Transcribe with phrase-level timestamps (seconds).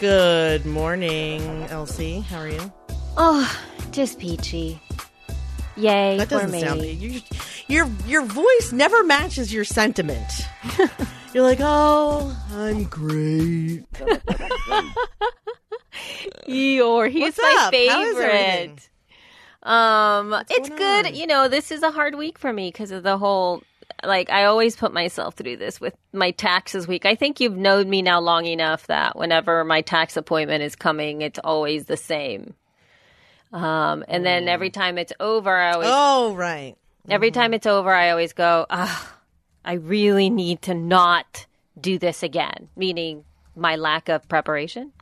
[0.00, 2.20] Good morning, Elsie.
[2.20, 2.72] How are you?
[3.18, 3.60] Oh,
[3.90, 4.80] just peachy.
[5.76, 6.60] Yay That for doesn't me.
[6.60, 7.20] sound you,
[7.68, 10.26] your your voice never matches your sentiment.
[11.34, 13.84] You're like, oh, I'm great.
[16.48, 17.74] Eeyore, he's What's my up?
[17.74, 18.76] How is everything?
[18.78, 18.88] favorite.
[19.62, 21.06] Um, it's good.
[21.06, 21.14] on?
[21.14, 23.62] You know, this is a hard week for me because of the whole.
[24.04, 27.06] Like I always put myself through this with my taxes week.
[27.06, 31.22] I think you've known me now long enough that whenever my tax appointment is coming,
[31.22, 32.54] it's always the same.
[33.52, 36.76] Um, and then every time it's over, I always Oh, right.
[37.08, 39.16] Every time it's over, I always go, ah,
[39.64, 41.46] I really need to not
[41.80, 43.24] do this again, meaning
[43.56, 44.92] my lack of preparation.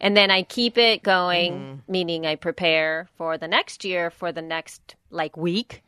[0.00, 4.42] And then I keep it going, meaning I prepare for the next year, for the
[4.42, 5.82] next like week.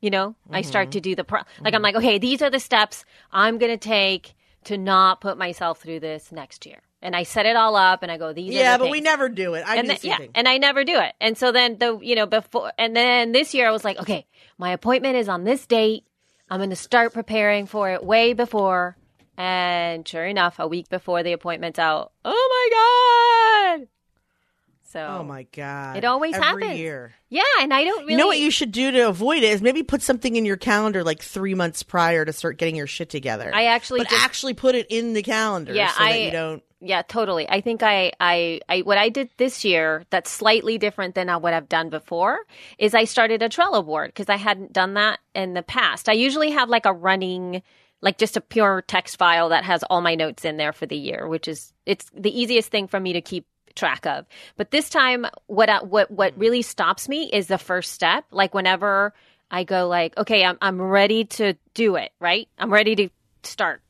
[0.00, 0.90] You know, I start mm-hmm.
[0.92, 1.82] to do the, pro- like, I'm mm-hmm.
[1.82, 4.34] like, okay, these are the steps I'm going to take
[4.64, 6.80] to not put myself through this next year.
[7.02, 9.00] And I set it all up and I go, these are Yeah, the but we
[9.00, 9.64] never do it.
[9.66, 11.14] I and then, yeah, and I never do it.
[11.20, 14.26] And so then the you know before and then this year I was like, okay,
[14.58, 16.04] my appointment is on this date.
[16.50, 18.96] I'm going to start preparing for it way before.
[19.38, 23.19] And sure enough, a week before the appointment's out, oh my god!
[24.92, 26.78] So oh my god, It always Every happens.
[26.80, 27.14] year.
[27.28, 29.62] yeah, and I don't really You know what you should do to avoid it is
[29.62, 33.08] maybe put something in your calendar like three months prior to start getting your shit
[33.08, 33.52] together.
[33.54, 35.72] I actually but just- actually put it in the calendar.
[35.72, 36.62] Yeah, so that I- you don't.
[36.82, 37.46] Yeah, totally.
[37.46, 41.52] I think I, I, I, what I did this year that's slightly different than what
[41.52, 42.38] I've done before
[42.78, 46.08] is I started a Trello board because I hadn't done that in the past.
[46.08, 47.62] I usually have like a running,
[48.00, 50.96] like just a pure text file that has all my notes in there for the
[50.96, 54.26] year, which is, it's the easiest thing for me to keep track of.
[54.56, 58.24] But this time, what, I, what, what really stops me is the first step.
[58.30, 59.12] Like whenever
[59.50, 62.48] I go like, okay, I'm, I'm ready to do it, right?
[62.58, 63.08] I'm ready to
[63.42, 63.82] start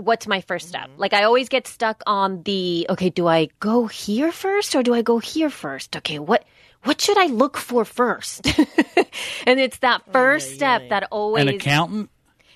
[0.00, 0.90] what's my first step?
[0.96, 4.94] Like I always get stuck on the okay, do I go here first or do
[4.94, 5.96] I go here first?
[5.96, 6.44] Okay, what
[6.82, 8.46] what should I look for first?
[9.46, 12.10] and it's that first step that always An accountant?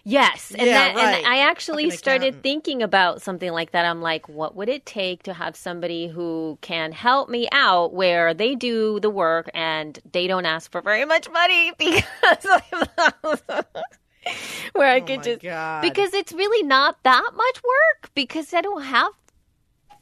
[0.06, 1.16] Yes, and Yeah, that, right.
[1.16, 3.86] and I actually started thinking about something like that.
[3.86, 8.34] I'm like, what would it take to have somebody who can help me out where
[8.34, 12.46] they do the work and they don't ask for very much money because
[14.74, 15.80] where I could just God.
[15.80, 19.12] because it's really not that much work because I don't have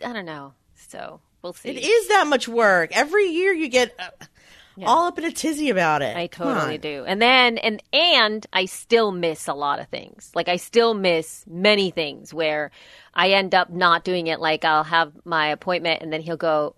[0.05, 0.55] I don't know.
[0.75, 1.71] So we'll see.
[1.71, 2.91] It is that much work.
[2.93, 4.11] Every year you get uh,
[4.85, 6.17] all up in a tizzy about it.
[6.17, 7.05] I totally do.
[7.07, 10.31] And then and and I still miss a lot of things.
[10.35, 12.71] Like I still miss many things where
[13.15, 16.75] I end up not doing it like I'll have my appointment and then he'll go,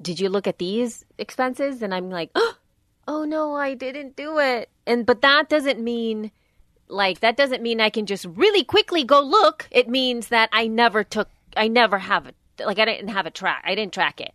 [0.00, 2.54] "Did you look at these expenses?" and I'm like, "Oh,
[3.06, 6.30] oh no, I didn't do it." And but that doesn't mean
[6.88, 9.68] like that doesn't mean I can just really quickly go look.
[9.70, 13.30] It means that I never took I never have it like I didn't have a
[13.30, 13.62] track.
[13.66, 14.32] I didn't track it.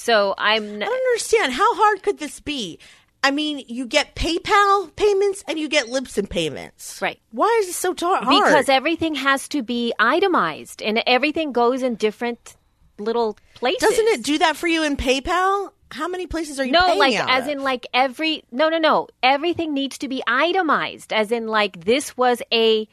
[0.00, 1.52] So I'm I don't understand.
[1.52, 2.78] How hard could this be?
[3.22, 7.02] I mean, you get PayPal payments and you get Libsyn payments.
[7.02, 7.20] Right.
[7.32, 8.44] Why is it so tar- hard?
[8.44, 12.56] because everything has to be itemized and everything goes in different
[12.98, 13.86] little places.
[13.86, 15.70] doesn't it do that for you in PayPal?
[15.90, 17.50] How many places are you No, like as of?
[17.50, 19.08] in like every no no no.
[19.22, 22.88] Everything needs to be itemized as in like this was a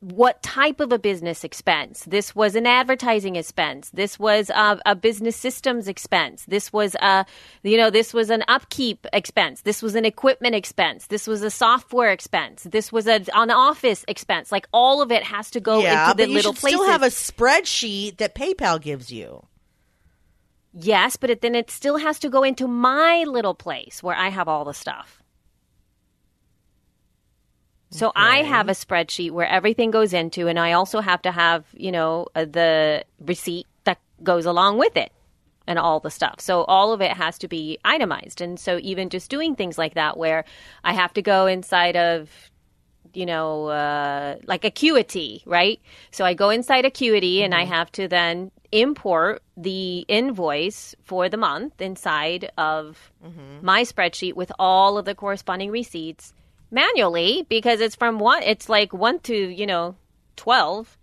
[0.00, 2.04] what type of a business expense?
[2.04, 3.90] This was an advertising expense.
[3.90, 6.46] This was a, a business systems expense.
[6.46, 7.26] This was a,
[7.62, 9.60] you know, this was an upkeep expense.
[9.60, 11.08] This was an equipment expense.
[11.08, 12.62] This was a software expense.
[12.62, 14.50] This was a, an office expense.
[14.50, 16.80] Like all of it has to go yeah, into the but you little should places.
[16.80, 19.46] still have a spreadsheet that PayPal gives you.
[20.72, 24.28] Yes, but it, then it still has to go into my little place where I
[24.28, 25.19] have all the stuff.
[27.90, 31.64] So I have a spreadsheet where everything goes into, and I also have to have,
[31.74, 35.12] you know, uh, the receipt that goes along with it
[35.66, 36.40] and all the stuff.
[36.40, 38.40] So all of it has to be itemized.
[38.40, 40.44] And so even just doing things like that, where
[40.84, 42.30] I have to go inside of,
[43.12, 45.80] you know, uh, like Acuity, right?
[46.12, 51.36] So I go inside Acuity and I have to then import the invoice for the
[51.36, 53.12] month inside of
[53.62, 56.32] my spreadsheet with all of the corresponding receipts
[56.70, 58.42] manually because it's from one.
[58.42, 59.96] It's like one to you know
[60.36, 60.96] twelve,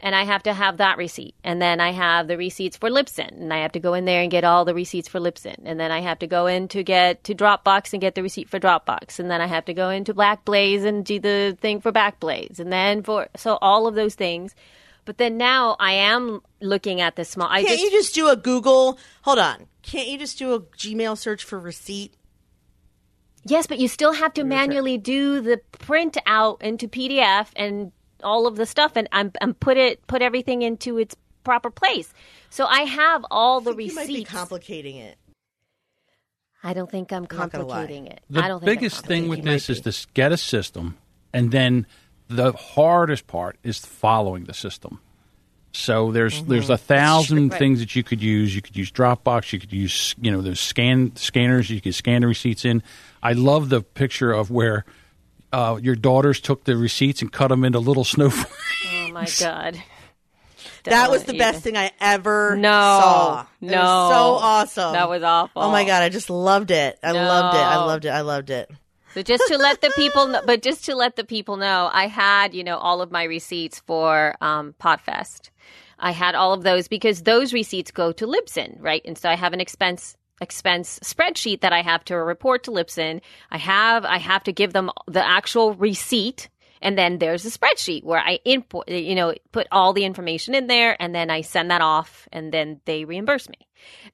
[0.00, 3.32] and I have to have that receipt, and then I have the receipts for Libsyn,
[3.32, 5.78] and I have to go in there and get all the receipts for Libsyn, and
[5.78, 8.58] then I have to go in to get to Dropbox and get the receipt for
[8.58, 12.58] Dropbox, and then I have to go into Backblaze and do the thing for Backblaze,
[12.58, 14.54] and then for so all of those things.
[15.04, 17.48] But then now I am looking at the small.
[17.50, 18.98] I Can't just you just do a Google?
[19.22, 19.66] Hold on.
[19.82, 22.12] Can't you just do a Gmail search for receipt?
[23.44, 27.92] Yes, but you still have to manually do the print out into PDF and
[28.22, 32.12] all of the stuff, and and, and put it put everything into its proper place.
[32.50, 34.30] So I have all the I think you might be receipts.
[34.30, 35.16] complicating it.
[36.62, 38.20] I don't think I'm not gonna complicating it.
[38.28, 40.98] The I don't think biggest thing with you might this is to get a system,
[41.32, 41.86] and then
[42.28, 45.00] the hardest part is following the system.
[45.72, 46.50] So there's mm-hmm.
[46.50, 47.58] there's a thousand Right.
[47.58, 48.54] things that you could use.
[48.54, 49.52] You could use Dropbox.
[49.52, 51.70] You could use you know those scan scanners.
[51.70, 52.82] You could scan the receipts in.
[53.22, 54.84] I love the picture of where
[55.52, 58.50] uh, your daughters took the receipts and cut them into little snowflakes.
[58.92, 59.82] Oh my god.
[60.84, 63.46] That was the Don't best thing I ever No, saw.
[63.60, 63.78] It no.
[63.80, 64.92] was so awesome.
[64.94, 65.60] That was awful.
[65.62, 66.98] Oh my god, I just loved it.
[67.02, 67.60] I loved it.
[67.60, 68.08] I loved it.
[68.08, 68.70] I loved it.
[69.12, 72.06] So just to let the people know, but just to let the people know, I
[72.06, 75.50] had, you know, all of my receipts for um, Podfest.
[75.98, 79.02] I had all of those because those receipts go to Libsyn, right?
[79.04, 83.20] And so I have an expense expense spreadsheet that I have to report to Libsyn.
[83.50, 86.48] I have I have to give them the actual receipt
[86.82, 90.66] and then there's a spreadsheet where I input, you know, put all the information in
[90.66, 93.68] there and then I send that off and then they reimburse me.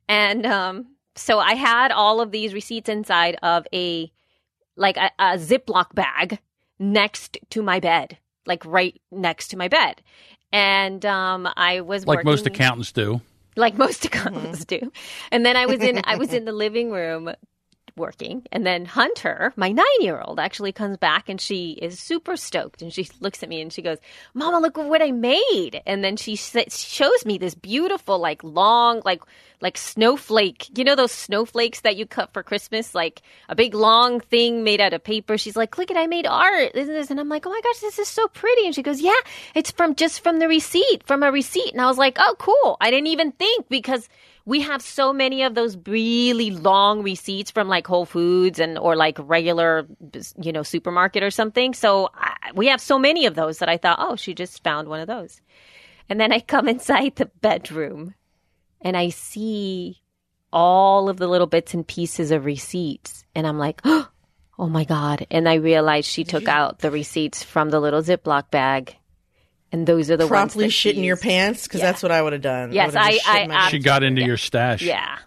[0.09, 4.11] And um, so I had all of these receipts inside of a
[4.77, 6.39] like a, a Ziploc bag
[6.79, 10.03] next to my bed, like right next to my bed.
[10.53, 13.21] And um, I was like most accountants do.
[13.57, 14.87] Like most accountants mm-hmm.
[14.87, 14.93] do.
[15.33, 17.31] And then I was in I was in the living room
[17.97, 22.93] working and then Hunter, my 9-year-old actually comes back and she is super stoked and
[22.93, 23.99] she looks at me and she goes,
[24.35, 29.23] "Mama, look what I made." And then she shows me this beautiful like long like
[29.61, 30.69] like snowflake.
[30.77, 34.81] You know those snowflakes that you cut for Christmas like a big long thing made
[34.81, 35.39] out of paper.
[35.39, 37.11] She's like, "Look at I made art." Isn't this?
[37.11, 39.21] And I'm like, "Oh my gosh, this is so pretty." And she goes, "Yeah,
[39.55, 42.77] it's from just from the receipt, from a receipt." And I was like, "Oh, cool."
[42.81, 44.09] I didn't even think because
[44.47, 48.95] we have so many of those really long receipts from like Whole Foods and or
[48.95, 49.87] like regular
[50.41, 51.75] you know supermarket or something.
[51.75, 54.89] So I, we have so many of those that I thought, "Oh, she just found
[54.89, 55.41] one of those."
[56.09, 58.15] And then I come inside the bedroom
[58.81, 60.01] and I see
[60.53, 64.09] all of the little bits and pieces of receipts and I'm like, "Oh
[64.59, 68.97] my god." And I realized she took out the receipts from the little Ziploc bag.
[69.73, 71.87] And those are the Promptly ones that shit in your pants because Yeah.
[71.87, 72.73] that's what I would have done.
[72.73, 74.83] Yes, would've I- I She got into your stash.
[74.83, 75.19] Yeah.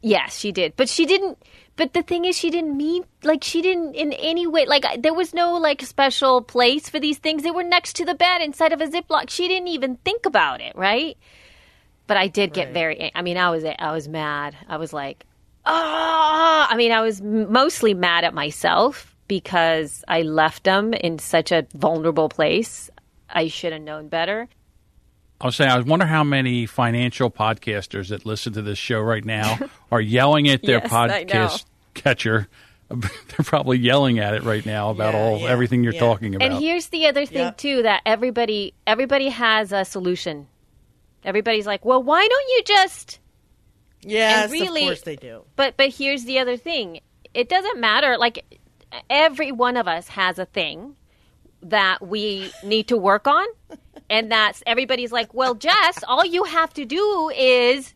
[0.00, 0.74] Yes, she did.
[0.76, 1.38] But she didn't.
[1.76, 5.14] But the thing is, she didn't mean like she didn't in any way like there
[5.14, 7.42] was no like special place for these things.
[7.42, 9.30] They were next to the bed inside of a ziploc.
[9.30, 11.16] She didn't even think about it, right?
[12.08, 13.12] But I did get very.
[13.14, 14.56] I mean, I was I was mad.
[14.68, 15.24] I was like,
[15.66, 16.66] ah.
[16.70, 21.66] I mean, I was mostly mad at myself because I left them in such a
[21.74, 22.90] vulnerable place.
[23.28, 24.48] I should have known better.
[25.40, 29.24] I was saying, I wonder how many financial podcasters that listen to this show right
[29.24, 29.58] now
[29.92, 31.64] are yelling at their Yes, podcast
[31.94, 32.48] catcher.
[32.88, 36.00] They're probably yelling at it right now about Yeah, all yeah, everything you're yeah.
[36.00, 36.50] talking about.
[36.50, 37.58] And here's the other thing Yep.
[37.58, 40.48] too that everybody everybody has a solution.
[41.22, 43.20] Everybody's like, "Well, why don't you just
[44.00, 45.44] Yes, and really- of course they do.
[45.54, 47.00] But but here's the other thing.
[47.34, 48.44] It doesn't matter like
[49.10, 50.96] every one of us has a thing
[51.62, 53.46] that we need to work on
[54.10, 57.94] and that's everybody's like, "Well, Jess, all you have to do is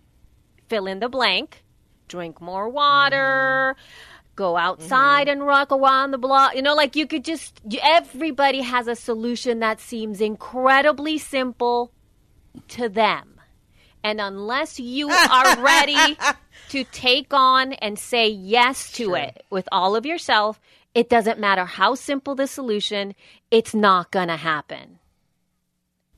[0.68, 1.64] fill in the blank,
[2.08, 4.34] drink more water, mm-hmm.
[4.36, 5.40] go outside mm-hmm.
[5.40, 6.54] and rock around the block.
[6.54, 11.92] You know, like you could just, everybody has a solution that seems incredibly simple
[12.68, 13.40] to them.
[14.04, 16.18] And unless you are ready
[16.70, 20.60] to take on and say yes to it with all of yourself,
[20.94, 23.14] it doesn't matter how simple the solution,
[23.50, 24.98] it's not going to happen.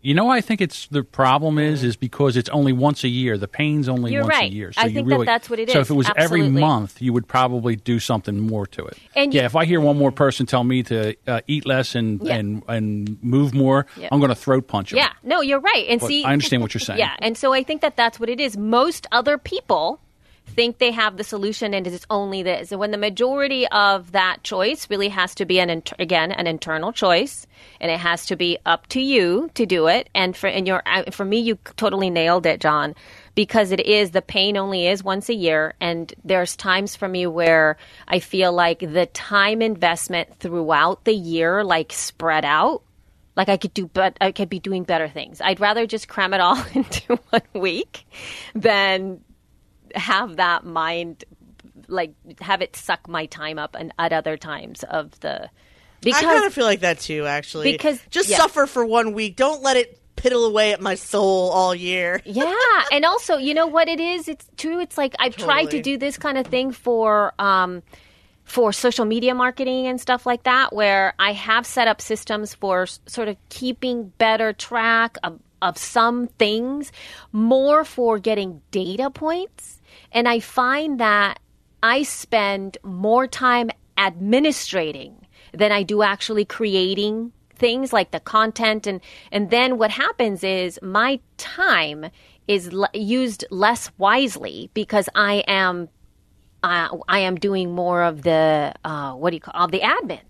[0.00, 3.38] You know, I think it's the problem is is because it's only once a year.
[3.38, 4.50] The pain's only You're once right.
[4.50, 4.70] a year.
[4.70, 5.86] So I think that that's what it So is.
[5.86, 8.98] if it was every month, you would probably do something more to it.
[9.16, 11.94] And yeah, you- if I hear one more person tell me to uh, eat less
[11.94, 12.34] and Yeah.
[12.34, 14.08] and and move more, Yeah.
[14.12, 14.98] I'm going to throat punch them.
[14.98, 15.86] Yeah, no, you're right.
[15.88, 16.98] And But see, I understand what you're saying.
[16.98, 18.58] Yeah, and so I think that that's what it is.
[18.58, 20.00] Most other people
[20.46, 22.70] think they have the solution, and it's only this.
[22.70, 26.92] And when the majority of that choice really has to be an again an internal
[26.92, 27.46] choice,
[27.80, 30.08] and it has to be up to you to do it.
[30.14, 32.94] And for and your uh, for me, you totally nailed it, John.
[33.34, 37.26] because it is the pain only is once a year and there's times for me
[37.26, 42.82] where I feel like the time investment throughout the year like spread out
[43.36, 45.40] like I could do but I could be doing better things.
[45.40, 48.06] I'd rather just cram it all into one week
[48.54, 49.20] than
[49.94, 51.24] have that mind
[51.88, 55.48] like have it suck my time up and at other times of the
[56.00, 57.72] because I kind of feel like that too, actually.
[57.72, 58.36] Because- just yeah.
[58.36, 59.36] suffer for one week.
[59.36, 62.20] Don't let it piddle away at my soul all year.
[62.26, 62.54] yeah
[62.92, 65.98] and also you know what it is it's true it's like i've tried to do
[65.98, 67.82] this kind of thing for um
[68.44, 72.82] for social media marketing and stuff like that where i have set up systems for
[72.82, 76.92] s- sort of keeping better track of, of some things
[77.32, 79.80] more for getting data points.
[80.12, 81.40] And i find that
[81.82, 88.86] i spend more time administrating than I do actually creating things like the content.
[88.86, 92.10] And and then what happens is my time
[92.48, 95.88] is used less wisely because I am
[96.62, 100.20] uh, I am doing more of the uh, what do you call of the admin.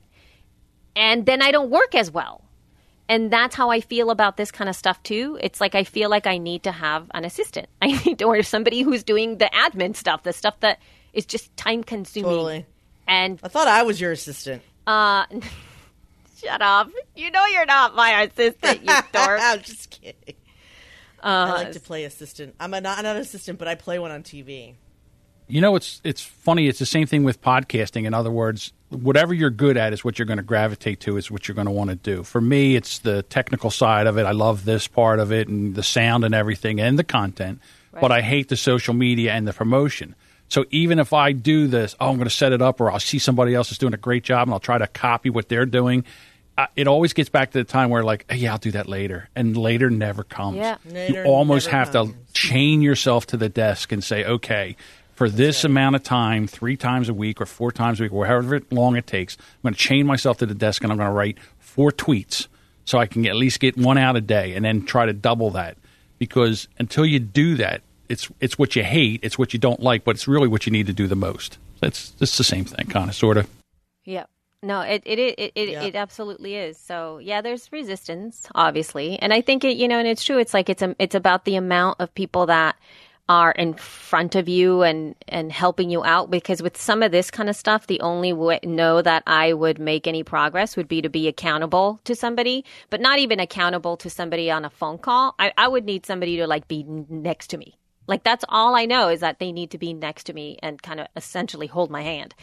[0.97, 2.44] And then I don't work as well
[3.09, 5.39] and that's how I feel about this kind of stuff too.
[5.41, 7.69] It's like I feel like I need to have an assistant.
[7.83, 10.81] I need or somebody who's doing the admin stuff, the stuff that
[11.13, 12.31] is just time consuming.
[12.31, 12.67] Totally.
[13.07, 14.63] And I thought I was your assistant.
[14.87, 15.27] uh,
[16.39, 16.91] shut up!
[17.15, 19.41] You know you're not my assistant, you dork.
[19.43, 20.35] I'm just kidding.
[21.23, 22.55] I Uh, like to play assistant.
[22.61, 24.75] I'm a, not not an assistant, but I play one on TV.
[25.47, 26.69] You know, it's it's funny.
[26.69, 28.07] It's the same thing with podcasting.
[28.07, 31.17] In other words, whatever you're good at is what you're going to gravitate to.
[31.17, 32.23] Is what you're going to want to do.
[32.23, 34.25] For me, it's the technical side of it.
[34.25, 37.61] I love this part of it and the sound and everything and the content.
[37.93, 40.17] But I hate the social media and the promotion.
[40.49, 43.01] So even if I do this, oh, I'm going to set it up, or I'll
[43.01, 45.67] see somebody else is doing a great job, and I'll try to copy what they're
[45.67, 46.05] doing.
[46.57, 48.89] Uh, it always gets back to the time where, like, hey, yeah, I'll do that
[48.89, 50.57] later, and later never comes.
[50.59, 50.77] Yeah.
[50.85, 52.13] Later you almost have comes.
[52.13, 54.77] to chain yourself to the desk and say, okay,
[55.15, 58.27] for this amount of time, three times a week or four times a week, or
[58.27, 61.09] however long it takes, I'm going to chain myself to the desk and I'm going
[61.09, 62.49] to write four tweets
[62.85, 65.51] so I can at least get one out a day and then try to double
[65.53, 65.77] that.
[66.19, 70.05] Because until you do that, it's it's what you hate, it's what you don't like,
[70.05, 71.59] but it's really what you need to do the most.
[71.83, 73.49] It's it's the same thing, kind of, sort of.
[74.05, 74.25] Yeah.
[74.63, 75.83] No, it it it it, Yeah.
[75.83, 76.79] it absolutely is.
[76.79, 79.77] So yeah, there's resistance, obviously, and I think it.
[79.77, 80.39] You know, and it's true.
[80.39, 82.77] It's like it's a, it's about the amount of people that
[83.29, 86.31] are in front of you and and helping you out.
[86.31, 89.79] Because with some of this kind of stuff, the only way know that I would
[89.79, 94.11] make any progress would be to be accountable to somebody, but not even accountable to
[94.11, 95.35] somebody on a phone call.
[95.39, 97.79] I, I would need somebody to like be next to me.
[98.07, 100.83] Like that's all I know is that they need to be next to me and
[100.83, 102.35] kind of essentially hold my hand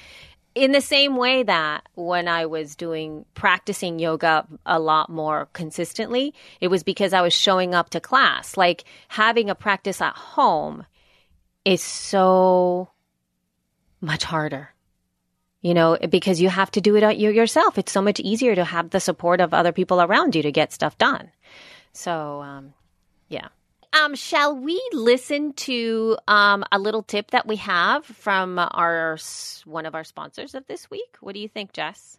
[0.53, 6.33] in the same way that when I was doing practicing yoga a lot more consistently,
[6.59, 8.57] it was because I was showing up to class.
[8.57, 10.85] Like having a practice at home
[11.63, 12.89] is so
[14.01, 14.73] much harder.
[15.61, 17.77] You know, because you have to do it you- yourself.
[17.77, 20.73] It's so much easier to have the support of other people around you to get
[20.73, 21.29] stuff done.
[21.93, 22.73] So, um,
[23.29, 23.49] yeah.
[23.93, 29.17] Um, shall we listen to um, a little tip that we have from our
[29.65, 31.17] one of our sponsors of this week?
[31.19, 32.17] What do you think, Jess?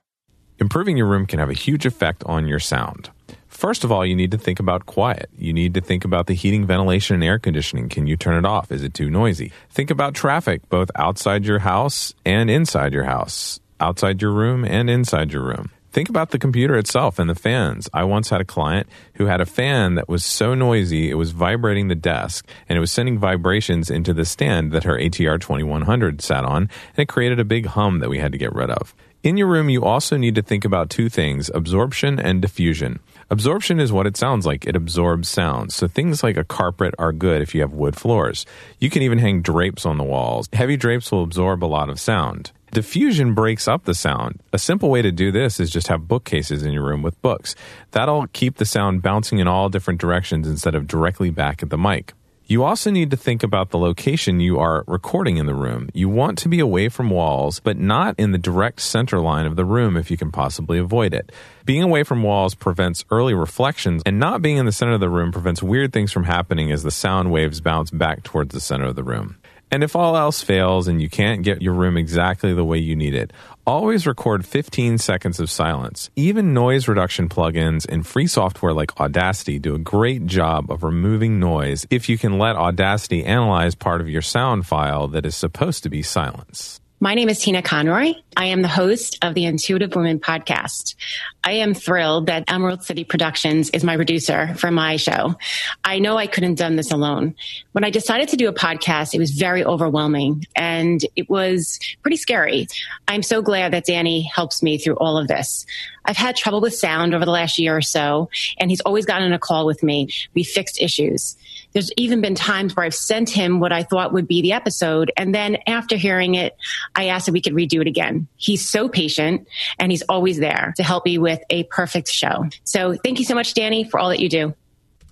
[0.58, 3.10] Improving your room can have a huge effect on your sound.
[3.48, 5.30] First of all, you need to think about quiet.
[5.36, 7.88] You need to think about the heating, ventilation, and air conditioning.
[7.88, 8.70] Can you turn it off?
[8.70, 9.50] Is it too noisy?
[9.70, 14.90] Think about traffic, both outside your house and inside your house, outside your room and
[14.90, 15.70] inside your room.
[15.92, 17.86] Think about the computer itself and the fans.
[17.92, 21.32] I once had a client who had a fan that was so noisy it was
[21.32, 26.22] vibrating the desk and it was sending vibrations into the stand that her ATR 2100
[26.22, 28.94] sat on, and it created a big hum that we had to get rid of.
[29.22, 32.98] In your room, you also need to think about two things absorption and diffusion.
[33.28, 34.64] Absorption is what it sounds like.
[34.64, 35.74] It absorbs sound.
[35.74, 38.46] So things like a carpet are good if you have wood floors.
[38.78, 40.48] You can even hang drapes on the walls.
[40.54, 42.50] Heavy drapes will absorb a lot of sound.
[42.72, 44.40] Diffusion breaks up the sound.
[44.50, 47.54] A simple way to do this is just have bookcases in your room with books.
[47.90, 51.76] That'll keep the sound bouncing in all different directions instead of directly back at the
[51.76, 52.14] mic.
[52.46, 55.90] You also need to think about the location you are recording in the room.
[55.92, 59.56] You want to be away from walls, but not in the direct center line of
[59.56, 61.30] the room if you can possibly avoid it.
[61.66, 65.10] Being away from walls prevents early reflections, and not being in the center of the
[65.10, 68.86] room prevents weird things from happening as the sound waves bounce back towards the center
[68.86, 69.36] of the room.
[69.72, 72.94] And if all else fails and you can't get your room exactly the way you
[72.94, 73.32] need it,
[73.66, 76.10] always record 15 seconds of silence.
[76.14, 81.40] Even noise reduction plugins and free software like Audacity do a great job of removing
[81.40, 85.82] noise if you can let Audacity analyze part of your sound file that is supposed
[85.84, 86.81] to be silence.
[87.02, 88.14] My name is Tina Conroy.
[88.36, 90.94] I am the host of the Intuitive Women podcast.
[91.42, 95.34] I am thrilled that Emerald City Productions is my producer for my show.
[95.82, 97.34] I know I couldn't have done this alone.
[97.72, 102.18] When I decided to do a podcast, it was very overwhelming and it was pretty
[102.18, 102.68] scary.
[103.08, 105.66] I'm so glad that Danny helps me through all of this.
[106.04, 108.30] I've had trouble with sound over the last year or so,
[108.60, 110.08] and he's always gotten on a call with me.
[110.34, 111.36] We fixed issues.
[111.72, 115.10] There's even been times where I've sent him what I thought would be the episode.
[115.16, 116.56] And then after hearing it,
[116.94, 118.28] I asked if we could redo it again.
[118.36, 119.48] He's so patient
[119.78, 122.46] and he's always there to help me with a perfect show.
[122.64, 124.54] So thank you so much, Danny, for all that you do.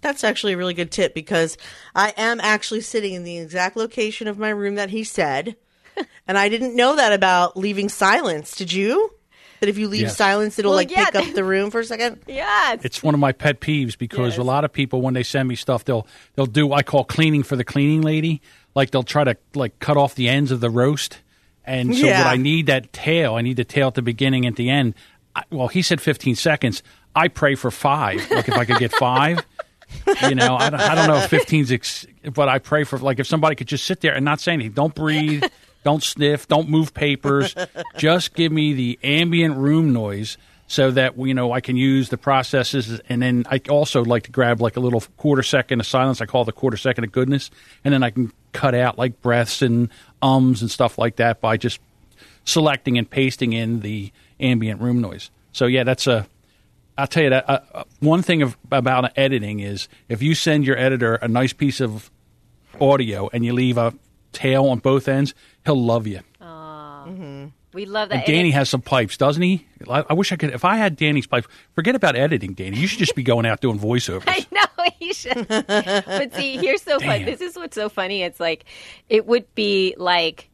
[0.01, 1.59] That's actually a really good tip because
[1.95, 5.57] I am actually sitting in the exact location of my room that he said.
[6.27, 8.57] and I didn't know that about leaving silence.
[8.57, 9.11] Did you?
[9.61, 10.17] That if you leave Yes.
[10.17, 11.07] silence, it'll Well, like yeah.
[11.07, 12.21] pick up the room for a second?
[12.27, 14.39] Yeah, It's one of my pet peeves because Yes.
[14.39, 17.05] a lot of people when they send me stuff they'll they'll do what I call
[17.05, 18.41] cleaning for the cleaning lady.
[18.75, 21.19] Like they'll try to like cut off the ends of the roast.
[21.65, 22.25] And so Yeah.
[22.25, 24.71] what I need that tail, I need the tail at the beginning and at the
[24.71, 24.95] end.
[25.37, 26.83] I, well, he said 15 seconds.
[27.15, 28.31] I pray for 5.
[28.31, 29.39] Like if I could get 5,
[30.29, 33.19] you know, I don't, I don't know if 15's ex- but I pray for like
[33.21, 34.73] if somebody could just sit there and not say anything.
[34.73, 35.45] Don't breathe,
[35.85, 37.55] don't sniff, don't move papers.
[37.97, 42.17] just give me the ambient room noise so that you know I can use the
[42.17, 46.21] processes and then I also like to grab like a little quarter second of silence
[46.21, 47.51] I call it the quarter second of goodness
[47.85, 49.89] and then I can cut out like breaths and
[50.23, 51.81] ums and stuff like that by just
[52.45, 55.31] selecting and pasting in the ambient room noise.
[55.53, 56.27] So yeah, that's a
[56.97, 60.67] I'll tell you that uh, uh, one thing of, about editing is if you send
[60.67, 62.11] your editor a nice piece of
[62.81, 63.95] audio and you leave a
[64.33, 66.21] tail on both ends, he'll love you.
[66.41, 67.47] Mm-hmm.
[67.73, 68.17] we love that.
[68.17, 69.67] And Danny has some pipes, doesn't he?
[69.89, 70.51] I, I wish I could.
[70.51, 72.79] If I had Danny's pipes, forget about editing, Danny.
[72.79, 74.25] You should just be going out doing voiceovers.
[74.27, 75.49] I know you should.
[75.49, 77.25] but see, here's so funny.
[77.25, 78.23] This is what's so funny.
[78.23, 78.65] It's like
[79.09, 80.51] it would be like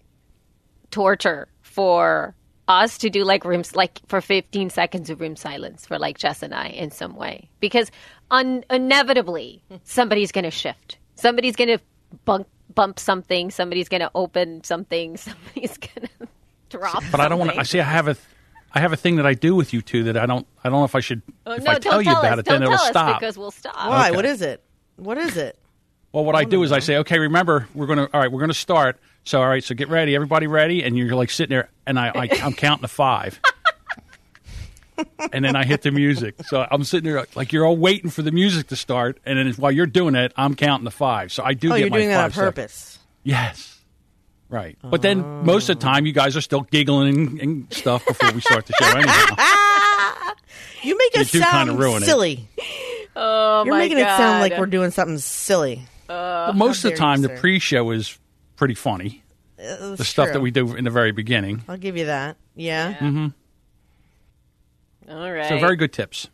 [0.90, 2.34] torture for
[2.68, 6.42] us to do like rooms like for 15 seconds of room silence for like Jess
[6.42, 7.90] and I in some way because
[8.30, 10.98] un- inevitably somebody's going to shift.
[11.14, 11.78] Somebody's going to
[12.24, 13.50] bump bump something.
[13.50, 15.16] Somebody's going to open something.
[15.16, 16.28] Somebody's going to
[16.70, 17.02] drop.
[17.10, 17.54] But I don't want to.
[17.54, 17.70] I something.
[17.70, 17.80] see.
[17.80, 18.16] I have a.
[18.72, 20.46] I have a thing that I do with you two that I don't.
[20.62, 21.22] I don't know if I should.
[21.46, 22.38] Oh, if no, I don't tell you tell about us.
[22.40, 23.20] it, don't then it'll stop.
[23.20, 23.74] because we'll stop.
[23.74, 24.08] Why?
[24.08, 24.16] Okay.
[24.16, 24.62] What is it?
[24.96, 25.58] What is it?
[26.12, 28.38] Well, what I do is I say, okay, remember, we're going to, all right, we're
[28.40, 28.98] going to start.
[29.24, 30.14] So, all right, so get ready.
[30.14, 30.82] Everybody ready?
[30.82, 33.38] And you're like sitting there, and I, I, I'm counting to five.
[35.32, 36.34] And then I hit the music.
[36.46, 39.18] So I'm sitting there like you're all waiting for the music to start.
[39.24, 41.32] And then while you're doing it, I'm counting the five.
[41.32, 42.44] So I do Oh, get you're my doing that on seconds.
[42.54, 42.98] purpose.
[43.24, 43.72] Yes.
[44.48, 44.78] Right.
[44.82, 48.30] But then most of the time, you guys are still giggling and, and stuff before
[48.32, 50.32] we start the show anyhow.
[50.82, 52.06] You make You it do kinda sound ruin it.
[52.06, 52.46] silly.
[53.16, 55.82] Oh You're my making it sound like we're doing something silly.
[56.06, 58.16] But most of the time, you, the pre show is
[58.56, 59.22] pretty funny.
[59.58, 61.64] Uh, The stuff that we do in the very beginning.
[61.66, 62.36] I'll give you that.
[62.54, 63.30] Yeah.
[65.08, 65.48] All right.
[65.48, 66.28] So, very good tips.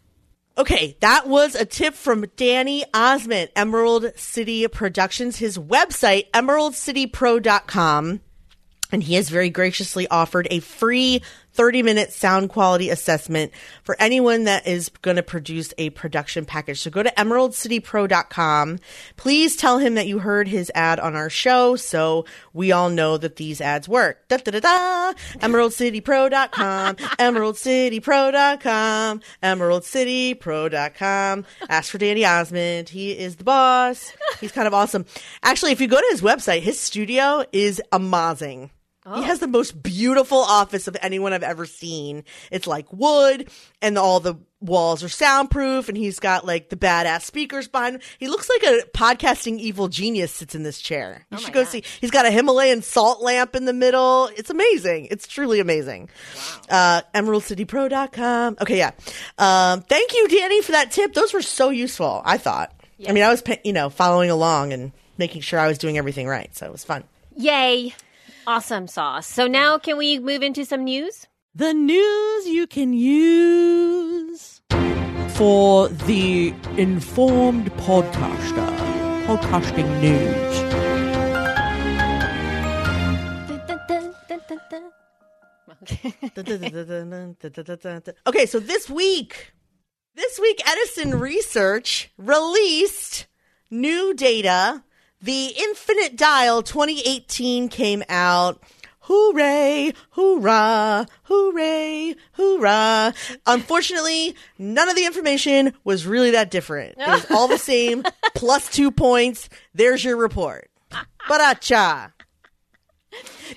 [0.56, 8.20] Okay, that was a tip from Danny Ozment, Emerald City Productions, his website, emeraldcitypro.com.
[8.92, 11.22] And he has very graciously offered a free
[11.54, 16.80] 30 minute sound quality assessment for anyone that is going to produce a production package.
[16.80, 18.78] So go to emeraldcitypro.com.
[19.16, 23.16] Please tell him that you heard his ad on our show so we all know
[23.16, 24.26] that these ads work.
[24.28, 25.12] Da da da da.
[25.40, 26.96] Emeraldcitypro.com.
[26.96, 29.20] Emeraldcitypro.com.
[29.42, 31.44] Emeraldcitypro.com.
[31.68, 32.88] Ask for Danny Ozment.
[32.88, 34.12] He is the boss.
[34.40, 35.04] He's kind of awesome.
[35.42, 38.70] Actually, if you go to his website, his studio is amazing.
[39.04, 42.22] He has the most beautiful office of anyone I've ever seen.
[42.52, 43.48] It's like wood
[43.80, 48.00] and all the walls are soundproof and he's got like the badass speakers behind him.
[48.18, 51.26] He looks like a podcasting evil genius sits in this chair.
[51.32, 51.82] You should go see.
[52.00, 54.30] He's got a Himalayan salt lamp in the middle.
[54.36, 55.08] It's amazing.
[55.10, 56.08] It's truly amazing.
[56.70, 58.58] Uh, emeraldcitypro.com.
[58.60, 58.78] Okay.
[58.78, 58.92] Yeah.
[59.36, 61.12] Um, thank you, Danny, for that tip.
[61.12, 62.22] Those were so useful.
[62.24, 62.72] I thought.
[63.08, 66.28] I mean, I was, you know, following along and making sure I was doing everything
[66.28, 66.54] right.
[66.54, 67.02] So it was fun.
[67.36, 67.94] Yay.
[68.46, 69.26] Awesome sauce.
[69.26, 71.26] So now can we move into some news?
[71.54, 74.62] the news you can use
[75.34, 78.66] for the informed podcaster.
[79.26, 80.62] Podcasting news.
[88.26, 89.52] Okay, so this week,
[90.14, 93.26] this week, Edison Research released
[93.70, 94.84] new data.
[95.22, 98.60] The Infinite Dial 2018 came out.
[99.06, 103.14] Hooray, hoorah, hooray, hoorah.
[103.46, 106.96] Unfortunately, none of the information was really that different.
[106.98, 108.02] It was all the same,
[108.34, 109.48] plus two points.
[109.74, 110.70] There's your report.
[111.28, 112.12] Baracha.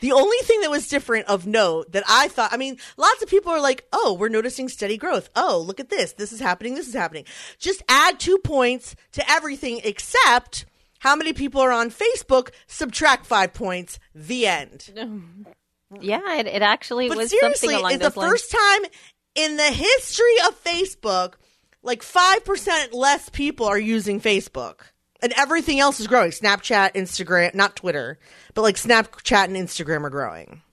[0.02, 3.30] The only thing that was different of note that I thought, I mean, lots of
[3.30, 5.30] people are like, oh, we're noticing steady growth.
[5.36, 6.14] Oh, look at this.
[6.14, 6.76] This is happening.
[6.76, 7.26] This is happening.
[7.58, 10.66] Just add two points to everything except
[11.06, 14.92] how many people are on Facebook, subtract five points, the end.
[16.02, 18.32] Yeah, it, it actually But was seriously, something along it's the lines.
[18.32, 18.92] first time
[19.36, 21.36] in the history of Facebook,
[21.84, 24.80] like 5% less people are using Facebook.
[25.22, 26.32] And everything else is growing.
[26.32, 28.18] Snapchat, Instagram, not Twitter,
[28.56, 30.64] but like Snapchat and Instagram are growing.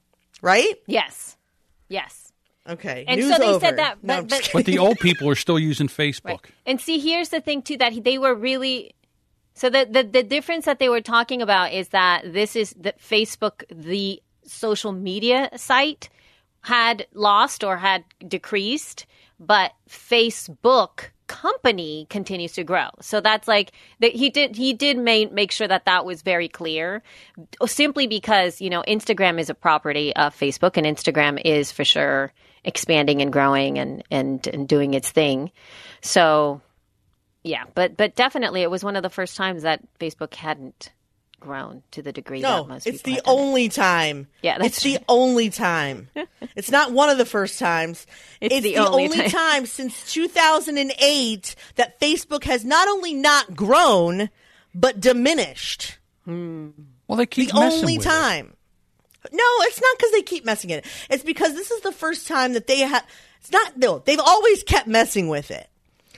[0.40, 0.74] Right?
[0.86, 1.36] Yes,
[1.88, 2.32] yes.
[2.68, 3.04] Okay.
[3.06, 3.60] And news so they over.
[3.66, 6.24] said that, but- I'm but- But the old people are still using Facebook.
[6.24, 6.40] Right.
[6.66, 8.94] And see, here's the thing too that they were really
[9.54, 12.98] so the, the the difference that they were talking about is that this is that
[13.00, 16.08] Facebook, the social media site,
[16.62, 19.06] had lost or had decreased,
[19.38, 22.88] but Facebook company continues to grow.
[23.00, 26.48] So that's like that he did he did make make sure that that was very
[26.48, 27.02] clear
[27.66, 32.32] simply because, you know, Instagram is a property of Facebook and Instagram is for sure
[32.64, 35.50] expanding and growing and and, and doing its thing.
[36.00, 36.60] So
[37.44, 40.90] yeah, but but definitely it was one of the first times that Facebook hadn't
[41.40, 43.38] grown to the degree No, that most it's people the had done it.
[43.48, 44.26] only time.
[44.42, 46.08] Yeah, that's it's the only time.
[46.56, 48.06] it's not one of the first times.
[48.40, 49.30] It's It's, the the, only only, time.
[49.30, 49.66] time.
[49.66, 54.30] since 2008 that Facebook has not only not grown
[54.74, 55.98] but diminished.
[56.24, 56.70] Hmm.
[57.08, 58.08] Well, they keep the messing only with it.
[58.08, 58.56] The only time.
[59.32, 60.90] No, it's not because they keep messing with it.
[61.10, 63.04] It's because this is the first time that they have.
[63.40, 63.76] It's not.
[63.76, 65.68] No, they've always kept messing with it.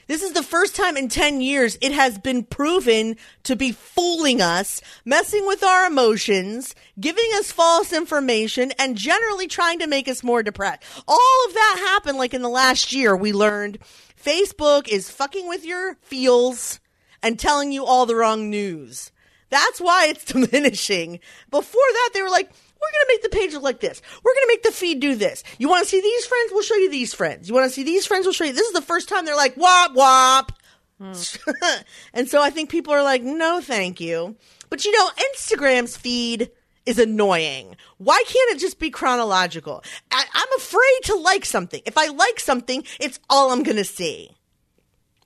[0.06, 4.42] This is the first time in 10 years it has been proven to be fooling
[4.42, 10.22] us, messing with our emotions, giving us false information, and generally trying to make us
[10.22, 10.82] more depressed.
[11.08, 13.16] All of that happened like in the last year.
[13.16, 13.78] We learned
[14.22, 16.80] Facebook is fucking with your feels
[17.22, 19.10] and telling you all the wrong news.
[19.50, 21.20] That's why it's diminishing.
[21.50, 22.50] Before that, they were like,
[22.84, 24.02] we're going to make the page look like this.
[24.22, 25.42] We're going to make the feed do this.
[25.58, 26.52] You want to see these friends?
[26.52, 27.48] We'll show you these friends.
[27.48, 28.26] You want to see these friends?
[28.26, 28.52] We'll show you.
[28.52, 30.52] This is the first time they're like, wop, wop.
[31.00, 34.36] and so I think people are like, no, thank you.
[34.70, 36.50] But you know, Instagram's feed
[36.86, 37.76] is annoying.
[37.98, 39.82] Why can't it just be chronological?
[40.10, 41.80] I- I'm afraid to like something.
[41.86, 44.30] If I like something, it's all I'm going to see.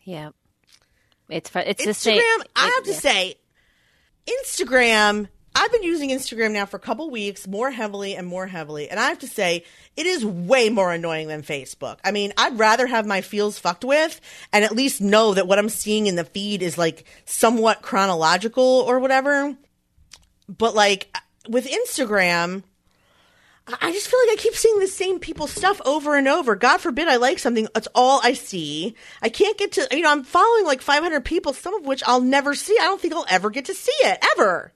[0.04, 0.30] Yeah.
[1.28, 2.18] It's for, it's the same.
[2.20, 2.98] Instagram, I it- have to yeah.
[2.98, 3.34] say,
[4.26, 8.88] Instagram, I've been using Instagram now for a couple weeks more heavily and more heavily.
[8.88, 9.64] And I have to say,
[9.96, 11.98] it is way more annoying than Facebook.
[12.04, 14.20] I mean, I'd rather have my feels fucked with
[14.52, 18.62] and at least know that what I'm seeing in the feed is like somewhat chronological
[18.62, 19.56] or whatever.
[20.48, 21.12] But like
[21.48, 22.62] with Instagram,
[23.66, 26.54] I just feel like I keep seeing the same people's stuff over and over.
[26.54, 27.66] God forbid I like something.
[27.74, 28.94] That's all I see.
[29.20, 32.20] I can't get to, you know, I'm following like 500 people, some of which I'll
[32.20, 32.76] never see.
[32.80, 34.72] I don't think I'll ever get to see it, ever.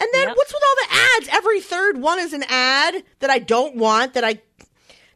[0.00, 0.36] And then Yep.
[0.36, 1.28] what's with all the ads?
[1.36, 4.40] Every third one is an ad that I don't want, that I,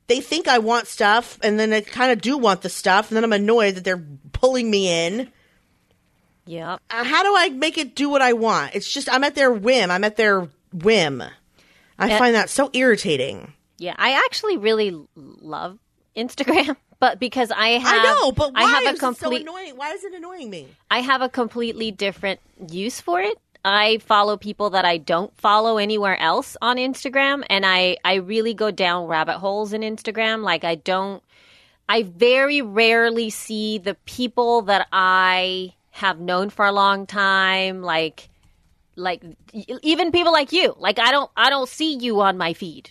[0.08, 3.16] they think I want stuff, and then I kind of do want the stuff, and
[3.16, 5.30] then I'm annoyed that they're pulling me in.
[6.46, 6.80] Yep.
[6.90, 8.74] Uh, how do I make it do what I want?
[8.74, 9.90] It's just, I'm at their whim.
[9.90, 11.22] I'm at their whim.
[11.98, 12.18] I Yeah.
[12.18, 13.52] find that so irritating.
[13.78, 15.78] Yeah, I actually really love
[16.16, 19.34] Instagram, but because I have I know, but why I have is a it so
[19.34, 19.76] annoying?
[19.76, 20.68] Why is it annoying me?
[20.90, 23.38] I have a completely different use for it.
[23.64, 28.54] I follow people that I don't follow anywhere else on Instagram and I I really
[28.54, 30.42] go down rabbit holes in Instagram.
[30.42, 31.22] Like I don't
[31.88, 38.28] I very rarely see the people that I have known for a long time like
[38.96, 39.22] like
[39.82, 40.74] even people like you.
[40.78, 42.90] Like I don't I don't see you on my feed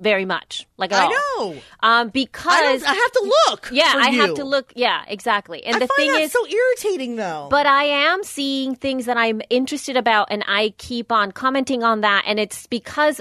[0.00, 1.10] very much like I all.
[1.10, 1.60] know.
[1.80, 3.68] um because I, I have to look.
[3.72, 7.48] yeah I have to look yeah exactly and I the thing is so irritating, though.
[7.50, 12.02] but I am seeing things that I'm interested about, and I keep on commenting on
[12.02, 12.24] that.
[12.26, 13.20] And it's because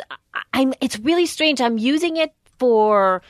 [0.53, 0.73] I'm.
[0.81, 1.61] It's really strange.
[1.61, 3.21] I'm using it for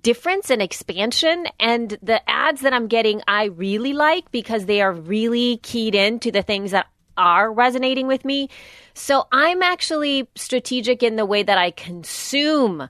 [0.00, 4.92] difference and expansion, and the ads that I'm getting, I really like because they are
[4.92, 6.86] really keyed into the things that
[7.16, 8.48] are resonating with me.
[8.94, 12.88] So I'm actually strategic in the way that I consume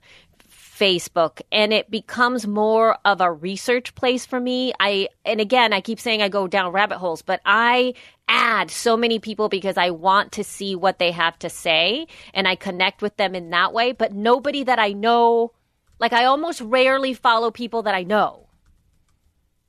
[0.81, 4.73] Facebook and it becomes more of a research place for me.
[4.81, 7.93] I and again, I keep saying I go down rabbit holes, but I
[8.29, 12.49] add so many people because I want to see what they have to say and
[12.49, 15.53] I connect with them in that way, but nobody that I know
[15.99, 18.47] like I almost rarely follow people that I know.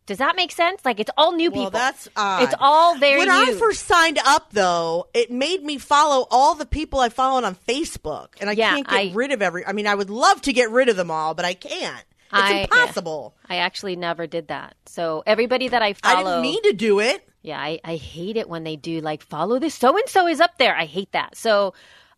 [0.07, 0.83] Does that make sense?
[0.83, 1.79] Like it's all new well, people.
[1.79, 2.43] that's odd.
[2.43, 3.33] It's all very When new.
[3.55, 7.55] I first signed up, though, it made me follow all the people I followed on
[7.55, 9.65] Facebook, and I Yeah, can't get I- rid of every.
[9.65, 12.03] I mean, I would love to get rid of them all, but I can't.
[12.33, 12.61] It's I- yeah.
[12.63, 13.35] impossible.
[13.49, 14.75] I actually never did that.
[14.85, 17.27] So everybody that I follow, I didn't mean to do it.
[17.43, 20.39] Yeah, I, I hate it when they do like follow this so and so is
[20.41, 20.75] up there.
[20.75, 21.35] I hate that.
[21.35, 21.73] So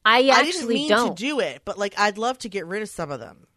[0.06, 1.16] I I actually mean don't.
[1.18, 3.48] to do it, but like I'd love to get rid of some of them.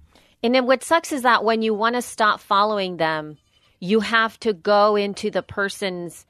[0.42, 3.38] And then what sucks is that when you want to stop following them,
[3.80, 6.26] you have to go into the person's,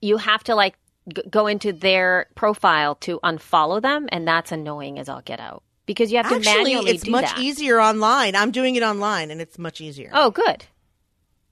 [0.00, 0.76] you have to like
[1.12, 5.62] g- go into their profile to unfollow them, and that's annoying as all get out
[5.86, 7.38] because you have to Actually, manually it's do much that.
[7.38, 8.36] easier online.
[8.36, 10.10] I'm doing it online, and it's much easier.
[10.12, 10.64] Oh, good.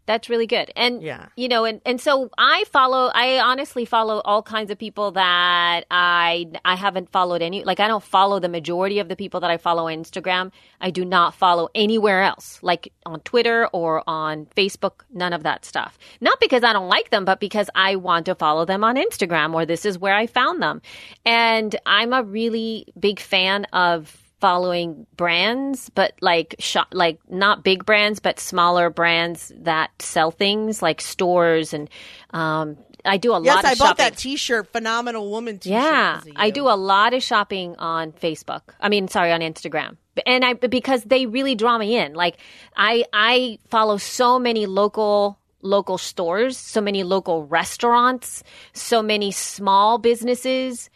[0.07, 0.71] That's really good.
[0.77, 1.27] And Yeah.
[1.37, 5.85] you know, and, and so I follow I honestly follow all kinds of people that
[5.91, 9.51] I I haven't followed any like I don't follow the majority of the people that
[9.51, 10.53] I follow on Instagram.
[10.81, 15.65] I do not follow anywhere else, like on Twitter or on Facebook, none of that
[15.65, 15.99] stuff.
[16.21, 19.55] Not because I don't like them, but because I want to follow them on Instagram
[19.55, 20.83] or this is where I found them.
[21.25, 27.85] And I'm a really big fan of following brands, but like shop, like not big
[27.85, 31.91] brands, but smaller brands that sell things like stores and
[32.31, 34.05] um, I do a yes, lot I of bought shopping.
[34.05, 35.75] that T-shirt, phenomenal woman T-shirt.
[35.75, 38.63] Yeah, I do a lot of shopping on Facebook.
[38.81, 39.97] I mean, sorry, on Instagram.
[40.25, 42.15] And I because they really draw me in.
[42.15, 42.37] Like
[42.77, 49.99] I I follow so many local local stores, so many local restaurants, so many small
[49.99, 50.89] businesses,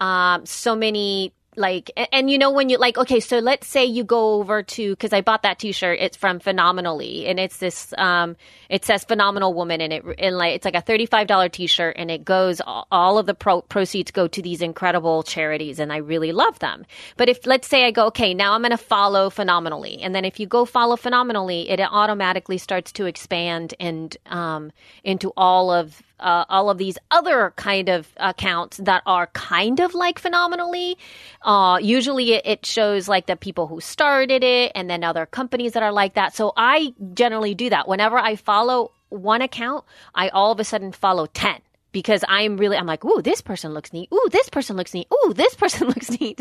[0.00, 3.84] um, so many like and, and you know when you like okay so let's say
[3.84, 7.92] you go over to because i bought that t-shirt it's from phenomenally and it's this
[7.98, 8.36] um
[8.68, 12.24] it says phenomenal woman and it and like it's like a $35 t-shirt and it
[12.24, 16.58] goes all of the pro- proceeds go to these incredible charities and i really love
[16.60, 16.84] them.
[17.16, 20.24] But if let's say i go okay now i'm going to follow phenomenally and then
[20.24, 24.70] if you go follow phenomenally it automatically starts to expand and um
[25.02, 29.94] into all of uh, all of these other kind of accounts that are kind of
[29.94, 30.96] like phenomenally.
[31.42, 35.72] Uh, usually it, it shows like the people who started it and then other companies
[35.72, 36.34] that are like that.
[36.34, 37.88] So I generally do that.
[37.88, 41.60] Whenever I follow one account, I all of a sudden follow 10
[41.92, 44.08] because I'm really, I'm like, ooh, this person looks neat.
[44.12, 45.08] Ooh, this person looks neat.
[45.12, 46.40] Ooh, this person looks neat.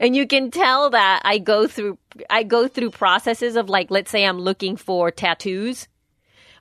[0.00, 4.10] And you can tell that I go through, I go through processes of like, let's
[4.10, 5.88] say I'm looking for tattoos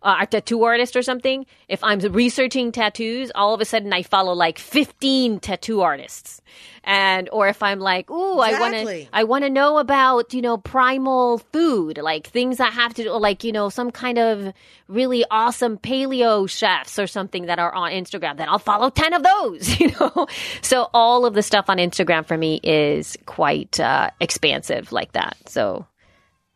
[0.03, 4.03] uh, a tattoo artist or something, if I'm researching tattoos, all of a sudden I
[4.03, 6.41] follow like 15 tattoo artists.
[6.83, 10.41] And, or if I'm like, ooh, I want to, I want to know about, you
[10.41, 14.51] know, primal food, like things that have to do, like, you know, some kind of
[14.87, 19.23] really awesome paleo chefs or something that are on Instagram, then I'll follow 10 of
[19.23, 20.27] those, you know?
[20.61, 25.37] So all of the stuff on Instagram for me is quite, uh, expansive like that.
[25.47, 25.85] So,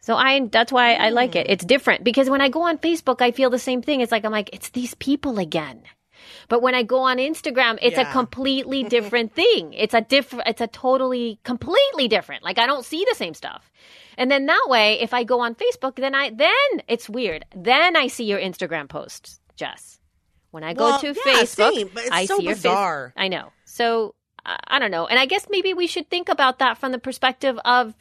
[0.05, 1.47] so I that's why I like it.
[1.49, 1.67] It's mm.
[1.67, 4.01] different because when I go on Facebook, I feel the same thing.
[4.01, 5.81] It's like I'm like it's these people again.
[6.47, 9.73] But when I go on Instagram, it's a completely different thing.
[9.73, 12.43] It's a different it's a totally completely different.
[12.43, 13.71] Like I don't see the same stuff.
[14.15, 17.43] And then that way, if I go on Facebook, then I then it's weird.
[17.55, 19.99] Then I see your Instagram posts, Jess.
[20.51, 23.11] When I go Well, to yeah, Facebook, same, but it's I so see your face-
[23.17, 23.51] I know.
[23.65, 24.13] So
[24.45, 25.07] I don't know.
[25.07, 27.95] And I guess maybe we should think about that from the perspective of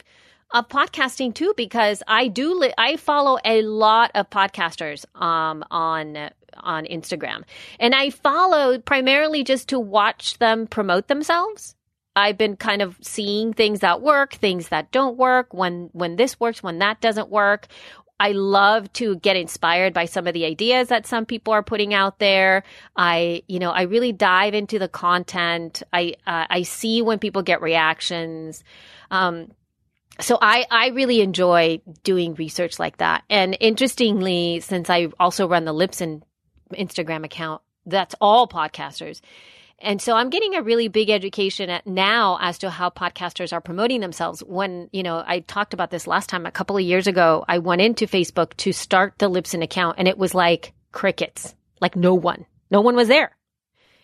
[0.54, 6.30] of podcasting too, because I do li- I follow a lot of podcasters um, on
[6.60, 7.42] on Instagram,
[7.80, 11.74] and I follow primarily just to watch them promote themselves.
[12.16, 16.38] I've been kind of seeing things that work, things that don't work, when when this
[16.38, 17.66] works, when that doesn't work.
[18.20, 21.92] I love to get inspired by some of the ideas that some people are putting
[21.92, 22.62] out there.
[22.96, 25.82] I, you know, I really dive into the content.
[25.92, 28.62] I uh, I see when people get reactions.
[29.10, 29.48] Um,
[30.20, 33.24] so I, I really enjoy doing research like that.
[33.28, 36.22] And interestingly, since I also run the Libsyn
[36.72, 39.20] Instagram account, that's all podcasters.
[39.80, 43.60] And so I'm getting a really big education at now as to how podcasters are
[43.60, 44.40] promoting themselves.
[44.40, 47.58] When, you know, I talked about this last time a couple of years ago, I
[47.58, 52.14] went into Facebook to start the Libsyn account and it was like crickets, like no
[52.14, 53.36] one, no one was there.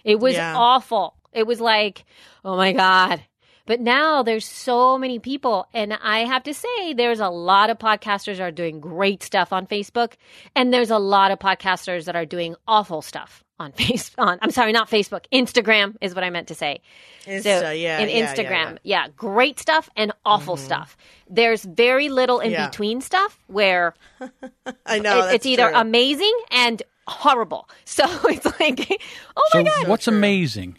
[0.05, 0.55] It was Yeah.
[0.57, 1.15] awful.
[1.33, 2.05] It was like,
[2.45, 3.23] oh my God.
[3.67, 7.79] But now there's so many people, and I have to say, there's a lot of
[7.79, 10.15] podcasters are doing great stuff on Facebook,
[10.57, 14.15] and there's a lot of podcasters that are doing awful stuff on Facebook.
[14.19, 16.81] On I'm sorry, not Facebook, Instagram is what I meant to say.
[17.27, 19.09] Insta, so yeah, in yeah, yeah, Instagram, yeah.
[19.17, 20.65] great stuff and awful mm-hmm.
[20.65, 20.97] stuff.
[21.29, 22.69] There's very little in Yeah.
[22.69, 23.95] between stuff where
[24.87, 25.79] I know it- it's either true.
[25.79, 27.69] amazing and horrible.
[27.85, 29.01] So it's like,
[29.37, 30.17] oh my so god, what's true.
[30.17, 30.79] amazing?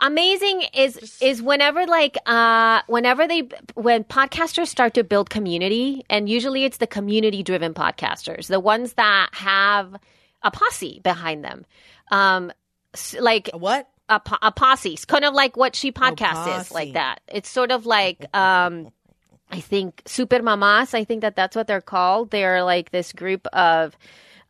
[0.00, 6.28] Amazing is is whenever like uh whenever they when podcasters start to build community and
[6.28, 9.96] usually it's the community driven podcasters the ones that have
[10.42, 11.64] a posse behind them.
[12.10, 12.52] Um
[13.20, 13.88] like what?
[14.08, 14.94] a, po- a posse.
[14.94, 17.20] It's kind of like what she podcast is like that.
[17.28, 18.90] It's sort of like um
[19.50, 22.30] i think super mamas i think that that's what they're called.
[22.30, 23.96] They're like this group of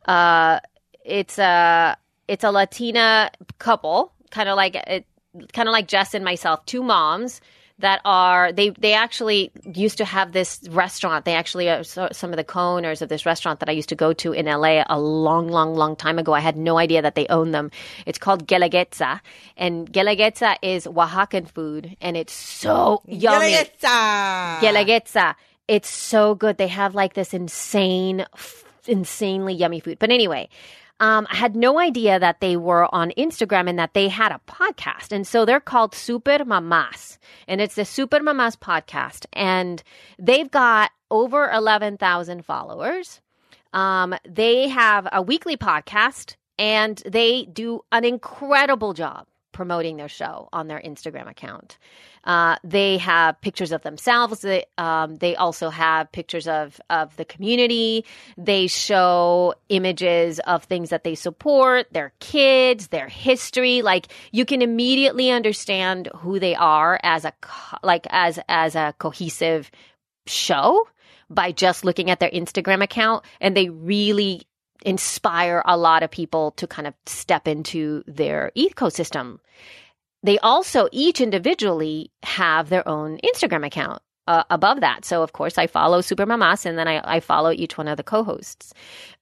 [0.05, 0.59] uh
[1.03, 5.05] it's a it's a latina couple kind of like it
[5.53, 7.41] kind of like jess and myself two moms
[7.79, 11.25] that are they they actually used to have this restaurant.
[11.25, 13.95] They actually are so, some of the co-owners of this restaurant that I used to
[13.95, 16.33] go to in LA a long, long, long time ago.
[16.33, 17.71] I had no idea that they own them.
[18.05, 19.21] It's called Guelaguetza,
[19.57, 23.53] and Guelaguetza is Oaxacan food, and it's so yummy.
[23.53, 24.59] Guelaguetza.
[24.59, 25.35] Guelaguetza.
[25.67, 26.57] It's so good.
[26.57, 29.99] They have like this insane, f- insanely yummy food.
[29.99, 30.49] But anyway,
[30.99, 34.41] um, I had no idea that they were on Instagram and that they had a
[34.47, 35.11] podcast.
[35.11, 37.17] And so they're called Super Mamas.
[37.47, 39.25] And it's the Super Mamas podcast.
[39.33, 39.81] And
[40.17, 43.21] they've got over 11,000 followers.
[43.73, 49.25] Um, they have a weekly podcast and they do an incredible job
[49.59, 51.77] promoting their show on their Instagram account.
[52.23, 54.39] Uh, they have pictures of themselves.
[54.39, 58.05] They, um, they also have pictures of, of the community.
[58.37, 63.81] They show images of things that they support, their kids, their history.
[63.81, 67.33] Like you can immediately understand who they are as a
[67.83, 69.69] like as as a cohesive
[70.25, 70.87] show
[71.29, 74.43] by just looking at their Instagram account, and they really
[74.85, 79.39] inspire a lot of people to kind of step into their ecosystem.
[80.23, 85.05] They also each individually have their own Instagram account uh, above that.
[85.05, 87.97] So, of course, I follow Super Mamas and then I, I follow each one of
[87.97, 88.73] the co hosts.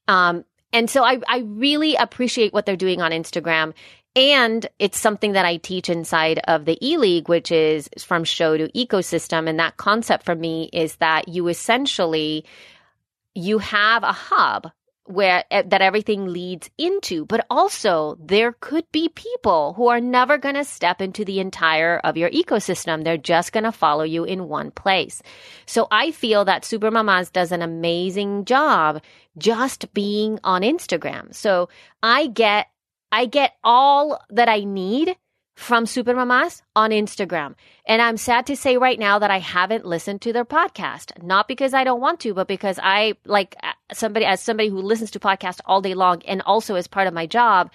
[0.07, 0.43] Um,
[0.73, 3.73] and so I, I really appreciate what they're doing on Instagram.
[4.15, 8.57] And it's something that I teach inside of the E League, which is from show
[8.57, 9.47] to ecosystem.
[9.47, 12.43] And that concept for me is that you essentially
[13.35, 14.71] you have a hub
[15.07, 20.37] where eh, that everything leads into but also there could be people who are never
[20.37, 23.03] going to step into the entire of your ecosystem.
[23.03, 25.21] They're just going to follow you in one place.
[25.65, 29.01] So i feel that super mamas does an amazing job
[29.37, 31.33] just being on instagram.
[31.33, 31.69] So
[32.03, 32.67] i get
[33.11, 35.15] i get all that i need
[35.57, 37.55] from Supermamas on Instagram.
[37.87, 41.23] And I'm sad to say right now that I haven't listened to their podcast.
[41.23, 44.79] Not because I don't want to, but because I like uh, somebody as somebody who
[44.79, 47.71] listens to podcasts all day long and also as part of my job,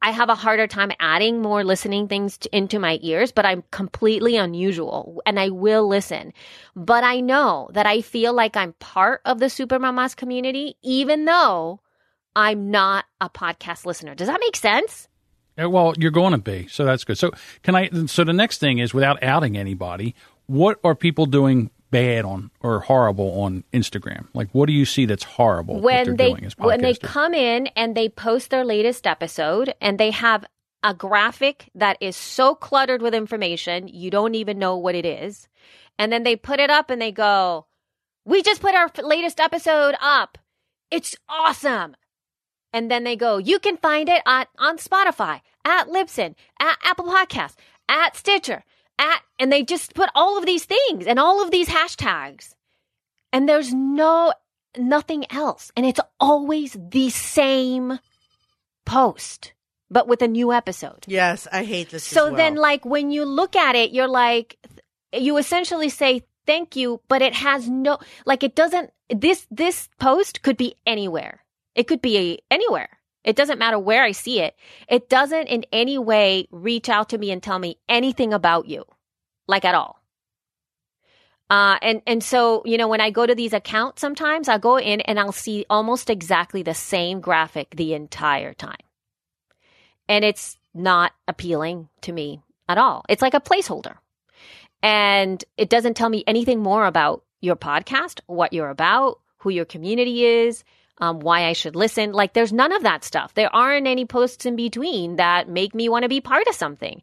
[0.00, 3.64] I have a harder time adding more listening things to, into my ears, but I'm
[3.72, 6.32] completely unusual and I will listen.
[6.76, 11.80] But I know that I feel like I'm part of the Supermamas community, even though
[12.36, 14.14] I'm not a podcast listener.
[14.14, 15.08] Does that make sense?
[15.60, 17.18] Uh, Well, you're going to be, so that's good.
[17.18, 17.30] So,
[17.62, 17.90] can I?
[18.06, 20.14] So, the next thing is, without outing anybody,
[20.46, 24.28] what are people doing bad on or horrible on Instagram?
[24.32, 25.80] Like, what do you see that's horrible?
[25.80, 30.44] when they when they come in and they post their latest episode and they have
[30.82, 35.46] a graphic that is so cluttered with information you don't even know what it is
[35.98, 37.66] and then they put it up and they go
[38.24, 40.38] we just put our latest episode up
[40.90, 41.94] it's awesome
[42.72, 47.04] and then they go you can find it on, on spotify at libsyn at apple
[47.06, 47.56] Podcasts,
[47.88, 48.64] at stitcher
[48.98, 52.54] at and they just put all of these things and all of these hashtags
[53.32, 54.32] and there's no
[54.78, 57.98] nothing else and it's always the same
[58.86, 59.52] post
[59.90, 62.04] but with a new episode Yes, I hate this.
[62.04, 62.36] so well.
[62.36, 64.56] then like when you look at it you're like
[65.12, 70.42] you essentially say thank you but it has no like it doesn't this this post
[70.42, 71.44] could be anywhere
[71.74, 74.54] it could be anywhere it doesn't matter where i see it.
[74.88, 78.84] It doesn't in any way reach out to me and tell me anything about you
[79.46, 80.00] like at all.
[81.50, 84.78] Uh, and and so you know when I go to these accounts, sometimes I'll go
[84.78, 88.86] in and I'll see almost exactly the same graphic the entire time,
[90.08, 93.04] and it's not appealing to me at all.
[93.08, 93.96] It's like a placeholder,
[94.80, 99.64] and it doesn't tell me anything more about your podcast, what you're about, who your
[99.64, 100.62] community is,
[101.00, 102.12] um, why I should listen.
[102.12, 103.34] Like there's none of that stuff.
[103.34, 107.02] There aren't any posts in between that make me want to be part of something.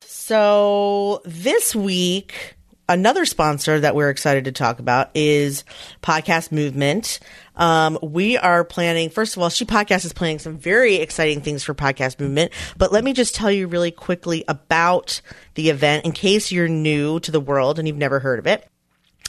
[0.00, 2.56] So this week,
[2.88, 5.64] another sponsor that we're excited to talk about is
[6.02, 7.20] Podcast Movement.
[7.56, 11.62] Um, we are planning, first of all, She Podcast is planning some very exciting things
[11.62, 12.52] for Podcast Movement.
[12.76, 15.20] But let me just tell you really quickly about
[15.54, 18.66] the event in case you're new to the world and you've never heard of it.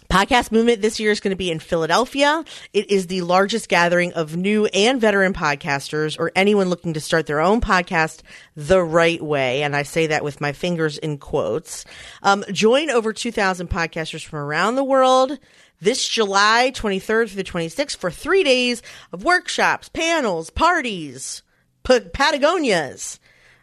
[0.09, 2.43] Podcast Movement this year is going to be in Philadelphia.
[2.73, 7.27] It is the largest gathering of new and veteran podcasters or anyone looking to start
[7.27, 8.21] their own podcast
[8.55, 9.61] the right way.
[9.61, 11.85] And I say that with my fingers in quotes.
[12.23, 15.37] Um, join over 2,000 podcasters from around the world
[15.79, 18.81] this July 23rd through the 26th for three days
[19.11, 21.43] of workshops, panels, parties,
[21.83, 23.19] P- Patagonias,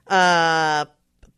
[0.07, 0.87] uh,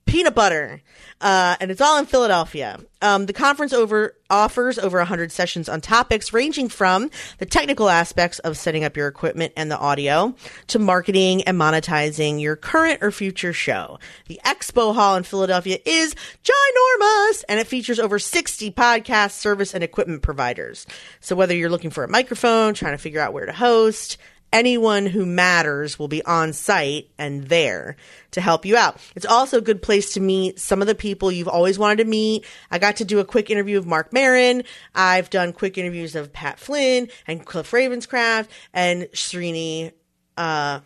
[0.09, 0.83] peanut butter.
[1.21, 2.79] Uh, and it's all in Philadelphia.
[3.03, 8.39] Um, the conference over offers over 100 sessions on topics ranging from the technical aspects
[8.41, 10.35] of setting up your equipment and the audio
[10.69, 13.99] to marketing and monetizing your current or future show.
[14.27, 19.83] The Expo Hall in Philadelphia is ginormous and it features over 60 podcast service and
[19.83, 20.87] equipment providers.
[21.21, 24.19] So whether you're looking for a microphone, trying to figure out where to host,
[24.53, 27.97] anyone who matters will be on site and there
[28.33, 28.99] to help you out.
[29.15, 32.05] It's also a good place to meet some of the people you've always wanted to
[32.05, 32.45] meet.
[32.71, 34.63] I got to do a quick interview of Marc Maron.
[34.95, 39.93] I've done quick interviews of Pat Flynn and Cliff Ravenscraft and Srini
[40.37, 40.81] uh,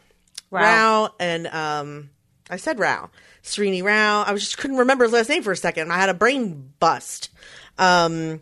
[0.51, 0.63] Rao.
[0.63, 2.11] Rao and um,
[2.51, 3.11] I said Rao.
[3.43, 4.23] Srini Rao.
[4.23, 5.93] I was just couldn't remember his last name for a second.
[5.93, 7.31] I had a brain bust.
[7.79, 8.41] Um,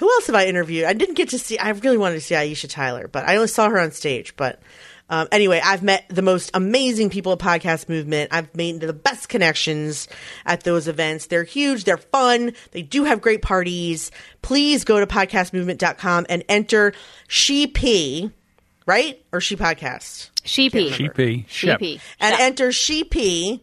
[0.00, 0.86] who else have I interviewed?
[0.86, 1.58] I didn't get to see.
[1.58, 4.34] I really wanted to see Aisha Tyler, but I only saw her on stage.
[4.34, 4.58] But
[5.10, 8.32] um, anyway, I've met the most amazing people at Podcast Movement.
[8.32, 10.08] I've made the best connections
[10.46, 11.26] at those events.
[11.26, 11.84] They're huge.
[11.84, 12.54] They're fun.
[12.70, 14.10] They do have great parties.
[14.40, 16.94] Please go to podcastmovement.com and enter
[17.28, 18.30] She P,
[18.86, 19.22] right?
[19.32, 20.30] Or She Podcast.
[20.44, 20.92] Sheepy.
[20.92, 21.44] Sheepy.
[21.46, 21.78] Shep.
[21.80, 22.00] Sheepy.
[22.20, 22.40] And Shep.
[22.40, 23.62] enter She P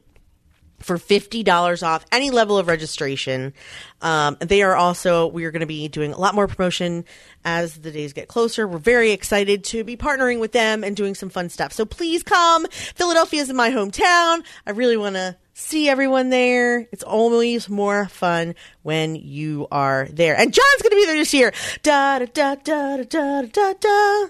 [0.79, 3.53] for $50 off any level of registration.
[4.01, 7.05] Um, they are also, we are going to be doing a lot more promotion
[7.43, 8.67] as the days get closer.
[8.67, 11.73] We're very excited to be partnering with them and doing some fun stuff.
[11.73, 12.67] So please come.
[12.69, 14.43] Philadelphia is my hometown.
[14.65, 16.87] I really want to see everyone there.
[16.91, 18.53] It's always more fun
[18.83, 20.37] when you are there.
[20.37, 21.51] And John's going to be there this year.
[21.81, 24.27] Da da da da da da da.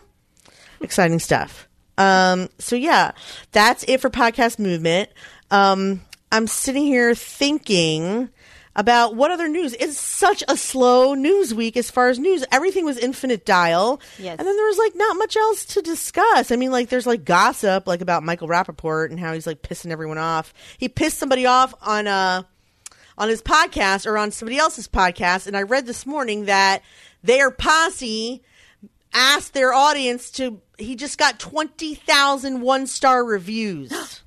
[0.79, 1.67] Exciting stuff.
[1.97, 3.11] Um, so yeah,
[3.51, 5.09] that's it for podcast movement.
[5.51, 6.01] Um,
[6.31, 8.29] I'm sitting here thinking
[8.75, 9.73] about what other news.
[9.73, 12.45] It's such a slow news week as far as news.
[12.51, 13.99] Everything was infinite dial.
[14.19, 14.37] Yes.
[14.37, 16.51] And then there was like not much else to discuss.
[16.51, 19.91] I mean, like there's like gossip like about Michael Rappaport and how he's like pissing
[19.91, 20.53] everyone off.
[20.77, 22.43] He pissed somebody off on uh
[23.17, 25.47] on his podcast or on somebody else's podcast.
[25.47, 26.83] And I read this morning that
[27.23, 28.43] their posse
[29.11, 33.91] asked their audience to he just got 20,000 one-star reviews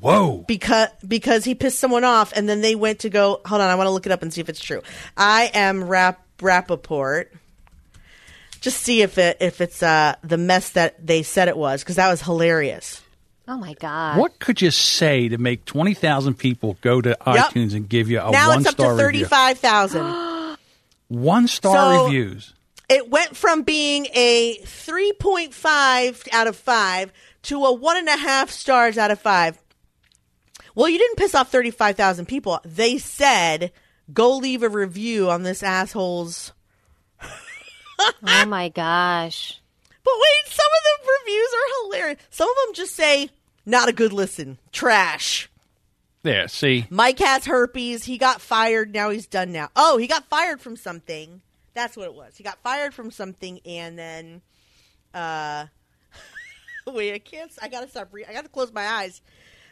[0.00, 0.44] Whoa.
[0.46, 3.74] because because he pissed someone off and then they went to go hold on i
[3.74, 4.82] want to look it up and see if it's true
[5.16, 7.26] i am rap rappaport
[8.60, 11.96] just see if it if it's uh the mess that they said it was because
[11.96, 13.02] that was hilarious
[13.48, 14.18] Oh my god.
[14.18, 18.24] What could you say to make 20,000 people go to iTunes and give you a
[18.24, 18.32] one?
[18.32, 19.24] now one it's up to review?
[19.24, 20.56] 35000
[21.06, 22.54] One star So- reviews.
[22.88, 28.50] it went from being a 3.5 out of 5 to a one and a half
[28.50, 29.56] stars out of 5
[30.76, 33.72] well you didn't piss off 35000 people they said
[34.14, 36.52] go leave a review on this asshole's
[37.98, 39.60] oh my gosh.
[40.04, 42.22] But wait, some of the reviews are hilarious.
[42.30, 43.30] Some of them just say,
[43.64, 44.58] not a good listen.
[44.72, 45.50] Trash.
[46.22, 46.86] There, see.
[46.90, 48.04] Mike has herpes.
[48.04, 48.92] He got fired.
[48.92, 49.70] Now he's done now.
[49.76, 51.40] Oh, he got fired from something.
[51.74, 52.36] That's what it was.
[52.36, 54.42] He got fired from something and then,
[55.12, 55.66] uh,
[56.86, 58.30] wait, I can't, I gotta stop reading.
[58.30, 59.20] I gotta close my eyes.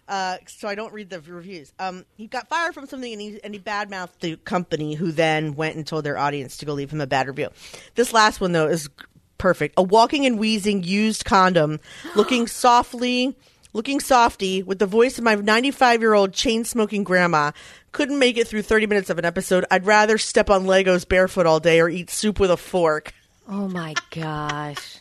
[0.07, 1.72] Uh, so I don't read the reviews.
[1.78, 5.55] Um, he got fired from something and he and he badmouthed the company, who then
[5.55, 7.48] went and told their audience to go leave him a bad review.
[7.94, 8.90] This last one though is
[9.38, 9.74] perfect.
[9.76, 11.80] A walking and wheezing used condom,
[12.16, 13.34] looking softly,
[13.72, 17.52] looking softy, with the voice of my 95 year old chain smoking grandma.
[17.92, 19.64] Couldn't make it through 30 minutes of an episode.
[19.70, 23.14] I'd rather step on Legos barefoot all day or eat soup with a fork.
[23.48, 24.98] Oh my gosh.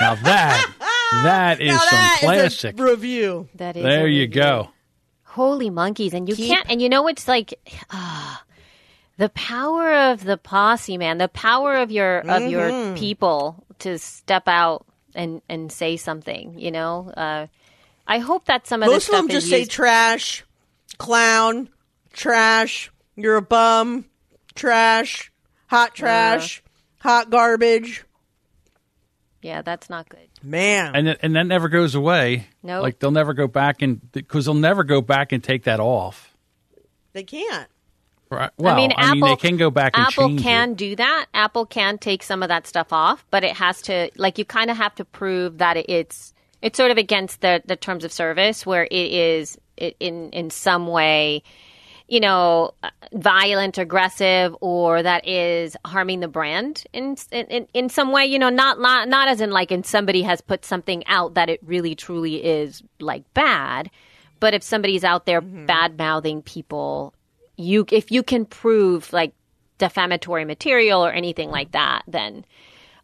[0.00, 0.72] Now that
[1.12, 2.78] that is Now some that is a classic.
[2.80, 3.48] review.
[3.54, 4.70] That is there you go.
[5.24, 6.14] Holy monkeys.
[6.14, 7.54] And you Keep- can't, and you know, it's like,
[7.90, 8.42] ah,
[9.18, 12.48] the power of the posse, man, the power of your, of Mm-hmm.
[12.48, 17.10] your people to step out and, and say something, you know?
[17.16, 17.46] Uh,
[18.06, 20.44] I hope that some of this Most of them just is say used- trash,
[20.98, 21.68] clown,
[22.12, 24.04] trash, you're a bum,
[24.54, 25.30] trash,
[25.66, 26.62] hot trash,
[27.00, 28.04] hot garbage.
[29.42, 30.28] yeah, that's not good.
[30.46, 30.94] Man.
[30.94, 32.46] And that, and that never goes away.
[32.62, 32.82] Nope.
[32.82, 36.34] Like they'll never go back and because they'll never go back and take that off.
[37.12, 37.68] they can't.
[38.30, 38.50] Right.
[38.58, 39.28] Well, I mean, Apple.
[39.28, 40.76] they can go back and Apple change can it.
[40.78, 41.26] do that.
[41.32, 44.70] Apple can take some of that stuff off, but it has to like you kind
[44.70, 48.12] of have to prove that it- it's it's sort of against the the terms of
[48.12, 51.42] service where it is it, in in some way,
[52.08, 52.72] you know,
[53.12, 58.26] violent, aggressive, or that is harming the brand in in in some way.
[58.26, 61.48] You know, not not not as in like in somebody has put something out that
[61.48, 63.90] it really truly is like bad.
[64.38, 67.14] But if somebody's out there bad mouthing people,
[67.56, 69.32] you if you can prove like
[69.78, 72.44] defamatory material or anything like that, then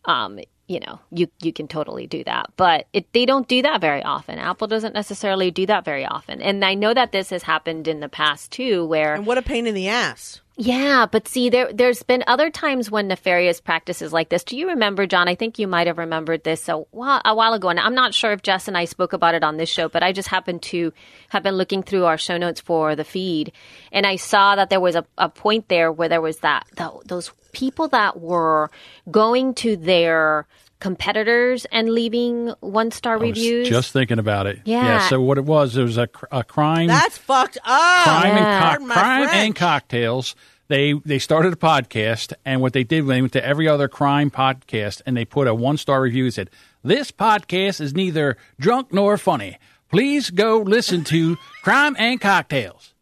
[0.05, 0.39] um,
[0.73, 2.47] you know, you you can totally do that.
[2.57, 4.39] But it, they don't do that very often.
[4.39, 6.41] Apple doesn't necessarily do that very often.
[6.41, 9.43] And I know that this has happened in the past too, where And what a
[9.43, 10.41] pain in the ass.
[10.57, 14.45] yeah, but see, there there's been other times when nefarious practices like this.
[14.45, 15.29] Do you remember, John?
[15.29, 18.15] I think you might have remembered this a while, a while ago, and I'm not
[18.15, 20.63] sure if Jess and I spoke about it on this show, but I just happened
[20.73, 20.93] to
[21.29, 23.53] have been looking through our show notes for the feed,
[23.93, 26.93] and I saw that there was a, a point there where there was that, that
[27.07, 28.71] those people that were
[29.11, 30.47] going to their
[30.81, 33.69] competitors and leaving one star I was reviews.
[33.69, 34.61] Just thinking about it.
[34.65, 35.09] Yeah.
[35.09, 36.89] So what it was, there was a, a crime.
[36.89, 38.03] That's fucked up.
[38.05, 38.71] crime, Yeah.
[38.75, 39.37] and, co- crime French.
[39.37, 40.35] and cocktails.
[40.69, 44.31] They they started a podcast, and what they did, they went to every other crime
[44.31, 46.25] podcast, and they put a one star review.
[46.25, 46.51] That said,
[46.83, 49.59] "This podcast is neither drunk nor funny.
[49.91, 52.95] Please go listen to Crime and Cocktails."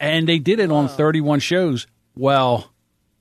[0.00, 1.86] And they did it on thirty one shows.
[2.16, 2.72] Well,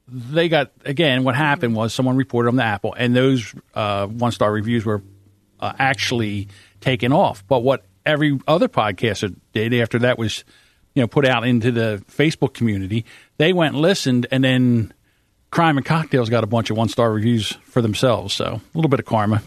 [0.07, 1.23] they got again.
[1.23, 5.01] What happened was someone reported on the Apple, and those uh, one star reviews were
[5.59, 6.47] uh, actually
[6.81, 7.43] taken off.
[7.47, 10.43] But what every other podcaster did after that was,
[10.93, 13.05] you know, put out into the Facebook community.
[13.37, 14.93] They went and listened, and then
[15.51, 18.33] Crime and Cocktails got a bunch of one star reviews for themselves.
[18.33, 19.41] So a little bit of karma.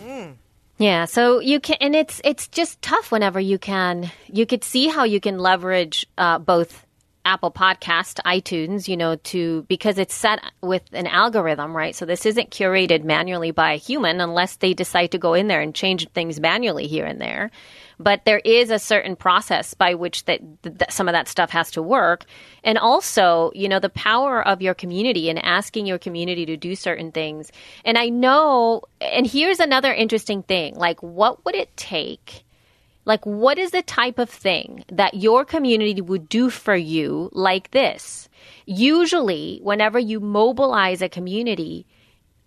[0.79, 4.11] Yeah, so you can, and it's it's just tough whenever you can.
[4.33, 6.87] You could see how you can leverage uh, both
[7.25, 11.95] Apple Podcast, iTunes, you know, to because it's set with an algorithm, right?
[11.95, 15.61] So this isn't curated manually by a human unless they decide to go in there
[15.61, 17.51] and change things manually here and there.
[17.99, 21.71] But there is a certain process by which that, that some of that stuff has
[21.73, 22.25] to work,
[22.65, 26.75] and also, you know, the power of your community and asking your community to do
[26.75, 27.53] certain things.
[27.85, 32.45] And I know, and here's another interesting thing: like, what would it take?
[33.05, 37.71] Like, what is the type of thing that your community would do for you like
[37.71, 38.29] this?
[38.67, 41.87] Usually, whenever you mobilize a community,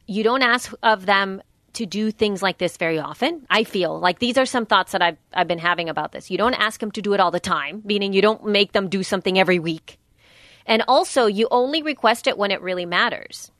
[0.06, 1.41] you don't ask of them
[1.74, 3.45] to do things like this very often.
[3.49, 6.30] I feel like these are some thoughts that I've, I've been having about this.
[6.30, 8.89] You don't ask them to do it all the time, meaning you don't make them
[8.89, 9.97] do something every week.
[10.66, 13.51] And also, you only request it when it really matters.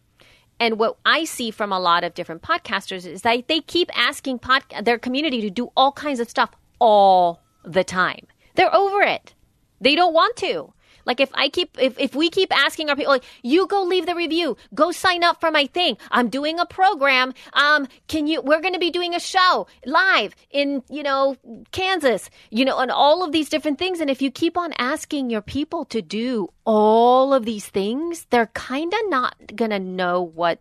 [0.60, 4.40] And what I see from a lot of different podcasters is that they keep asking
[4.40, 6.52] pod- their community to do all kinds of stuff
[6.84, 8.28] all the time.
[8.56, 9.34] They're over it.
[9.80, 10.74] They don't want to.
[11.06, 14.06] Like if I keep if, if we keep asking our people like you go leave
[14.06, 15.98] the review, go sign up for my thing.
[16.12, 17.34] I'm doing a program.
[17.54, 21.38] Um can you we're going to be doing a show live in, you know,
[21.72, 22.30] Kansas.
[22.50, 25.42] You know, and all of these different things and if you keep on asking your
[25.42, 30.60] people to do all of these things, they're kind of not going to know what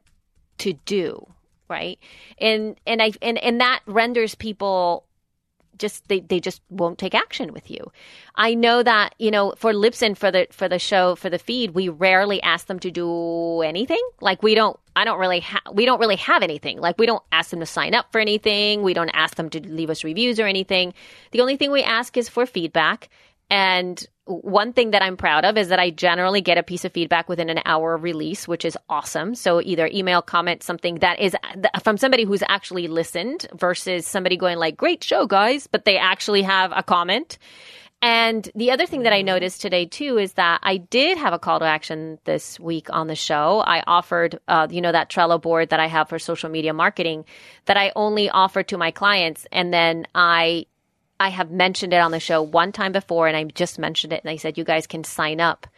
[0.58, 1.26] to do,
[1.68, 1.98] right?
[2.38, 5.04] And and I and and that renders people
[5.82, 7.92] just they, they just won't take action with you.
[8.36, 11.72] I know that you know for Libsyn for the for the show for the feed
[11.72, 14.02] we rarely ask them to do anything.
[14.20, 16.78] Like we don't I don't really ha- we don't really have anything.
[16.80, 18.82] Like we don't ask them to sign up for anything.
[18.82, 20.94] We don't ask them to leave us reviews or anything.
[21.32, 23.10] The only thing we ask is for feedback.
[23.52, 26.92] And one thing that I'm proud of is that I generally get a piece of
[26.92, 29.34] feedback within an hour of release, which is awesome.
[29.34, 31.36] So either email, comment, something that is
[31.82, 36.40] from somebody who's actually listened versus somebody going like, great show, guys, but they actually
[36.40, 37.36] have a comment.
[38.00, 41.38] And the other thing that I noticed today too is that I did have a
[41.38, 43.62] call to action this week on the show.
[43.64, 47.26] I offered, uh, you know, that Trello board that I have for social media marketing
[47.66, 49.46] that I only offer to my clients.
[49.52, 50.66] And then I
[51.22, 54.22] I have mentioned it on the show one time before, and I just mentioned it,
[54.24, 55.68] and I said you guys can sign up,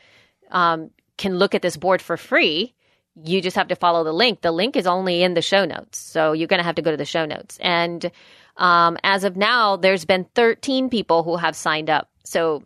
[0.51, 2.73] um, can look at this board for free.
[3.15, 4.41] You just have to follow the link.
[4.41, 6.91] The link is only in the show notes, so you're going to have to go
[6.91, 7.59] to the show notes.
[7.61, 8.11] And
[8.57, 12.09] um, as of now, there's been 13 people who have signed up.
[12.25, 12.63] So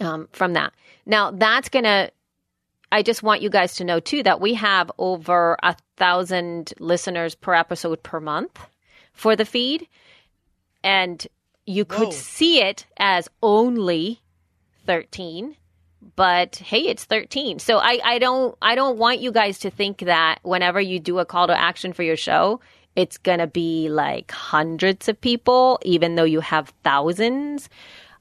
[0.00, 0.72] um, from that,
[1.04, 2.10] now that's going to.
[2.90, 7.34] I just want you guys to know too that we have over a thousand listeners
[7.34, 8.58] per episode per month
[9.12, 9.86] for the feed,
[10.82, 11.28] and
[11.70, 12.10] you could Whoa.
[12.10, 14.20] see it as only
[14.86, 15.56] 13
[16.16, 19.98] but hey it's 13 so I, I don't i don't want you guys to think
[19.98, 22.60] that whenever you do a call to action for your show
[22.96, 27.68] it's gonna be like hundreds of people even though you have thousands.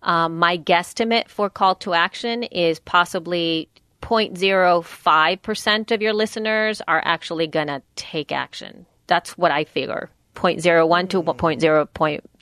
[0.04, 3.68] Um, my guesstimate for call to action is possibly
[4.02, 8.86] 0.05% of your listeners are actually gonna take action.
[9.08, 10.10] That's what i figure.
[10.36, 11.90] 0.01 to 0.0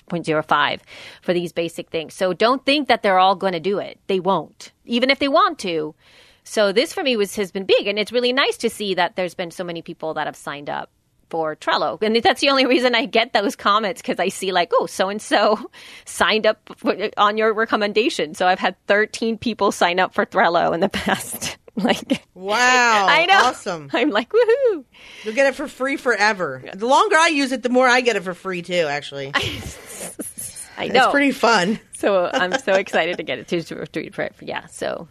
[0.09, 0.79] 0.05
[1.21, 2.13] for these basic things.
[2.13, 3.99] So don't think that they're all going to do it.
[4.07, 5.95] They won't, even if they want to.
[6.43, 9.15] So this for me was has been big, and it's really nice to see that
[9.15, 10.89] there's been so many people that have signed up
[11.29, 14.71] for Trello, and that's the only reason I get those comments because I see like,
[14.73, 15.69] oh, so and so
[16.05, 18.33] signed up for, on your recommendation.
[18.33, 23.05] So I've had 13 people sign up for Trello in the past like, Wow.
[23.09, 23.39] I know.
[23.45, 23.89] Awesome.
[23.93, 24.83] I'm like, woohoo!
[25.23, 26.63] You'll get it for free forever.
[26.73, 28.85] The longer I use it, the more I get it for free too.
[28.89, 29.31] Actually,
[30.77, 31.03] I know.
[31.03, 31.79] it's pretty fun.
[31.93, 34.35] so I'm so excited to get it to to read for it.
[34.41, 34.65] Yeah.
[34.67, 35.07] So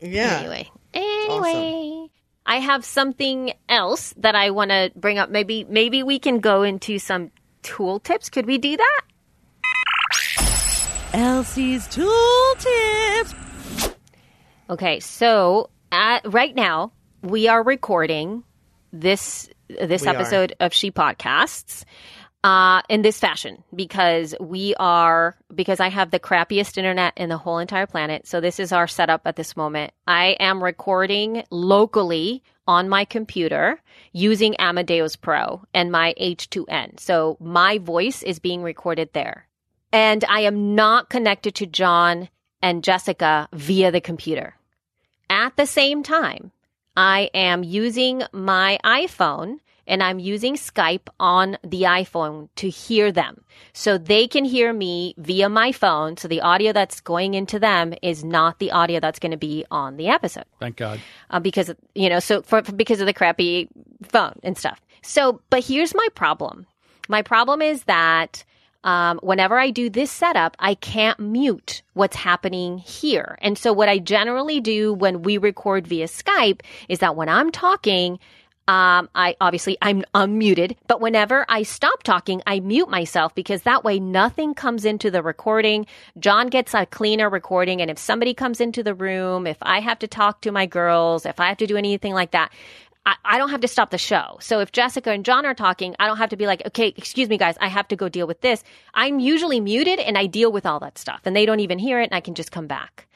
[0.00, 0.38] Yeah.
[0.40, 2.08] anyway, anyway,
[2.46, 5.30] I have something else that I want to bring up.
[5.30, 7.30] Maybe maybe we can go into some
[7.62, 8.28] tool tips.
[8.28, 9.00] Could we do that?
[11.14, 13.34] Elsie's tool tips.
[14.70, 18.42] Okay, so at, right now we are recording
[18.92, 20.14] this this We are.
[20.14, 21.84] episode of She Podcasts
[22.44, 27.38] uh, in this fashion because we are because I have the crappiest internet in the
[27.38, 28.26] whole entire planet.
[28.26, 29.92] So this is our setup at this moment.
[30.06, 33.80] I am recording locally on my computer
[34.12, 36.98] using Amadeus Pro and my H2N.
[37.00, 39.46] So my voice is being recorded there.
[39.92, 42.28] And I am not connected to John
[42.62, 44.54] and Jessica via the computer.
[45.32, 46.52] At the same time,
[46.94, 53.42] I am using my iPhone and I'm using Skype on the iPhone to hear them.
[53.72, 56.18] So they can hear me via my phone.
[56.18, 59.64] So the audio that's going into them is not the audio that's going to be
[59.70, 61.00] on the episode Thank God.
[61.30, 63.68] uh, because you know so for, for- because of the crappy
[64.02, 64.82] phone and stuff.
[65.02, 66.66] So, but here's my problem.
[67.08, 68.44] My problem is that
[68.84, 73.38] um, whenever I do this setup, I can't mute what's happening here.
[73.40, 77.52] And so, what I generally do when we record via Skype is that when I'm
[77.52, 78.18] talking,
[78.68, 83.82] um, I obviously I'm unmuted, but whenever I stop talking, I mute myself because that
[83.82, 85.86] way nothing comes into the recording.
[86.18, 89.98] John gets a cleaner recording, and if somebody comes into the room, if I have
[90.00, 92.52] to talk to my girls, if I have to do anything like that,
[93.04, 94.38] I, I don't have to stop the show.
[94.40, 97.28] So if Jessica and John are talking, I don't have to be like, okay, excuse
[97.28, 98.62] me, guys, I have to go deal with this.
[98.94, 102.00] I'm usually muted and I deal with all that stuff, and they don't even hear
[102.00, 103.08] it, and I can just come back.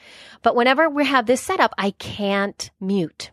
[0.42, 3.30] But whenever we have this setup, I can't mute.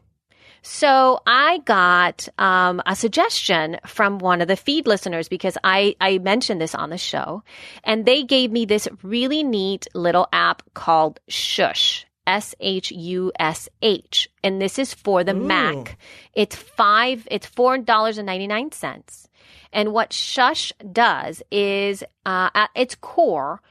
[0.66, 6.20] So I got um, a suggestion from one of the feed listeners because I, I
[6.20, 7.44] mentioned this on the show,
[7.84, 12.06] and they gave me this really neat little app called Shush.
[12.26, 15.98] S H U S H, and this is for the Mac.
[16.34, 17.28] It's five.
[17.30, 19.28] It's four dollars and ninety nine cents.
[19.72, 23.62] And what Shush does is, uh, at its core,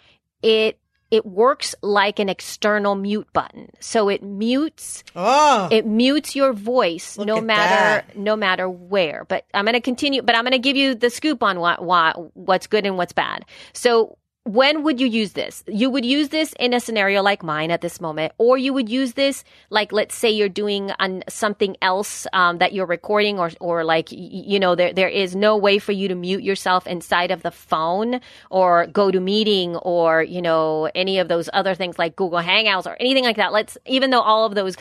[0.42, 0.78] it
[1.11, 3.68] it works like an external mute button.
[3.80, 8.16] So it mutes Oh, it mutes your voice no matter that.
[8.16, 9.26] no matter where.
[9.28, 10.22] But I'm going to continue.
[10.22, 13.12] But I'm going to give you the scoop on what, what what's good and what's
[13.12, 13.44] bad.
[13.74, 15.62] So when would you use this?
[15.68, 18.88] You would use this in a scenario like mine at this moment, or you would
[18.88, 20.90] use this like let's say you're doing
[21.28, 25.57] something else um, that you're recording, or or like you know there there is no
[25.57, 28.20] way for you to mute yourself inside of the phone
[28.51, 32.86] or go to meeting or you know any of those other things like Google Hangouts
[32.86, 33.53] or anything like that.
[33.53, 34.74] Let's even though all of those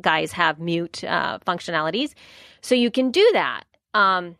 [0.00, 2.14] guys have mute uh, functionalities,
[2.62, 3.64] so you can do that.
[3.92, 4.36] Um,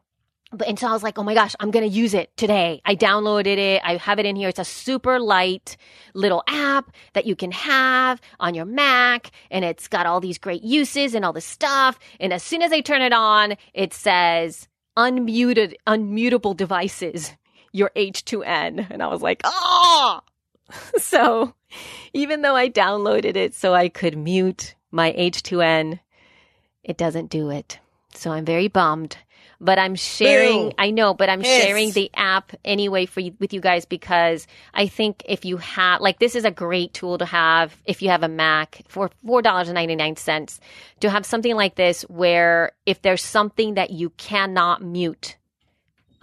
[0.57, 2.81] but and so I was like, oh my gosh, I'm gonna use it today.
[2.85, 3.83] I downloaded it.
[3.85, 4.49] I have it in here.
[4.49, 5.77] It's a super light
[6.15, 10.63] little app that you can have on your Mac, and it's got all these great
[10.63, 11.99] uses and all this stuff.
[12.21, 17.33] And as soon as I turn it on, it says unmuted, unmutable devices.
[17.73, 20.21] Your H2N, and I was like, oh.
[20.97, 21.55] so
[22.15, 26.01] even though I downloaded it so I could mute my H2N,
[26.83, 27.79] it doesn't do it.
[28.17, 29.17] So I'm very bummed.
[29.59, 30.69] But I'm sharing.
[30.69, 30.75] Boo.
[30.77, 34.87] I know, but I'm sharing the app anyway for you, with you guys because I
[34.87, 38.23] think if you have like this is a great tool to have if you have
[38.23, 40.61] a Mac for four dollars and ninety nine cents
[41.01, 45.37] to have something like this where if there's something that you cannot mute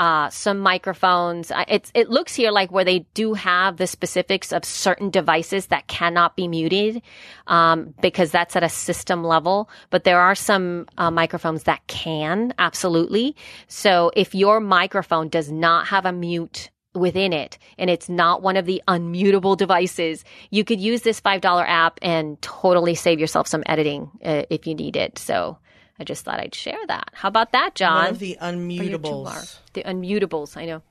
[0.03, 1.49] uh, some microphones.
[1.69, 5.87] It's, it looks here like where they do have the specifics of certain devices that
[5.87, 7.01] cannot be muted
[7.47, 9.69] um, because that's at a system level.
[9.91, 13.37] But there are some uh, microphones that can absolutely.
[13.69, 18.57] So if your microphone does not have a mute within it and it's not one
[18.57, 23.47] of the unmutable devices, you could use this five dollar app and totally save yourself
[23.47, 25.17] some editing uh, if you need it.
[25.17, 25.57] So.
[25.99, 27.09] I just thought I'd share that.
[27.13, 28.05] How about that, John?
[28.05, 29.33] one of the Or your two are.
[29.33, 29.57] unmutables.
[29.73, 30.81] The unmutables, I know.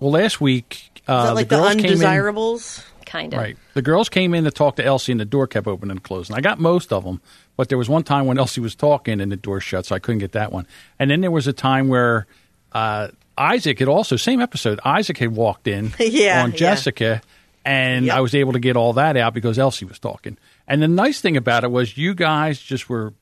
[0.00, 1.90] Well, last week uh, Is that like the the, girls came in.
[1.92, 2.84] undesirables?
[3.06, 3.40] Kind of.
[3.40, 3.56] Right.
[3.74, 6.34] The girls came in to talk to Elsie, and the door kept opening and closing.
[6.34, 7.20] I got most of them,
[7.56, 9.98] but there was one time when Elsie was talking and the door shut, so I
[9.98, 10.66] couldn't get that one.
[10.98, 12.26] And then there was a time where
[12.72, 14.80] uh, Isaac had also same episode.
[14.84, 16.56] Isaac had walked in Yeah, on yeah.
[16.56, 17.22] Jessica,
[17.64, 18.16] and Yep.
[18.16, 20.36] I was able to get all that out because Elsie was talking.
[20.66, 23.12] And the nice thing about it was you guys just were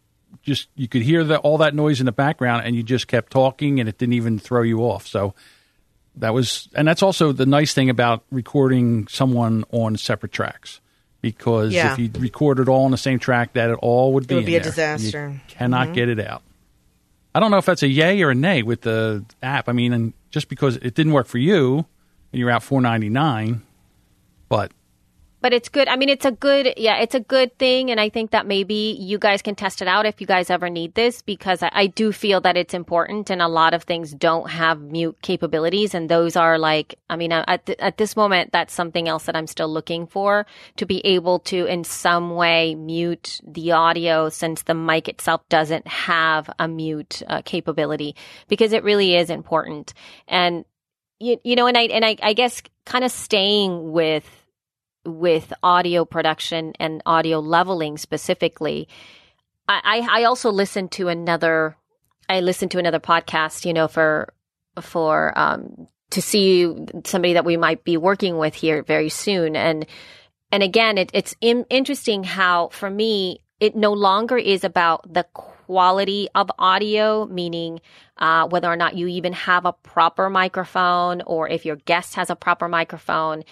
[0.42, 3.32] just you could hear the, all that noise in the background, and you just kept
[3.32, 5.06] talking, and it didn't even throw you off.
[5.06, 5.34] So
[6.16, 10.80] that was and that's also the nice thing about recording someone on separate tracks
[11.20, 11.92] because Yeah.
[11.92, 14.46] if you record it all on the same track, that it all would be would
[14.46, 14.70] be a there.
[14.70, 15.30] disaster.
[15.32, 15.94] You cannot mm-hmm.
[15.94, 16.42] get it out.
[17.34, 19.68] I don't know if that's a yay or a nay with the app.
[19.68, 21.86] I mean, and just because it didn't work for you,
[22.32, 23.62] and you're out four ninety nine,
[24.48, 24.72] but
[25.42, 25.88] But it's good.
[25.88, 27.90] I mean, it's a good, yeah, it's a good thing.
[27.90, 30.70] And I think that maybe you guys can test it out if you guys ever
[30.70, 33.28] need this, because I, I do feel that it's important.
[33.28, 35.94] And a lot of things don't have mute capabilities.
[35.94, 39.34] And those are like, I mean, at, th- at this moment, that's something else that
[39.34, 44.62] I'm still looking for to be able to in some way mute the audio since
[44.62, 48.14] the mic itself doesn't have a mute uh, capability
[48.46, 49.92] because it really is important.
[50.28, 50.64] And,
[51.18, 54.24] you, you know, and I, and I, I guess kind of staying with,
[55.04, 58.88] with audio production and audio leveling specifically,
[59.68, 61.76] I, I, also listened to another.
[62.28, 64.32] I listened to another podcast, you know, for
[64.80, 66.66] for um, to see
[67.04, 69.86] somebody that we might be working with here very soon, and
[70.50, 75.24] and again, it, it's in, interesting how for me it no longer is about the
[75.32, 77.80] quality of audio, meaning
[78.18, 82.28] uh, whether or not you even have a proper microphone or if your guest has
[82.28, 83.44] a proper microphone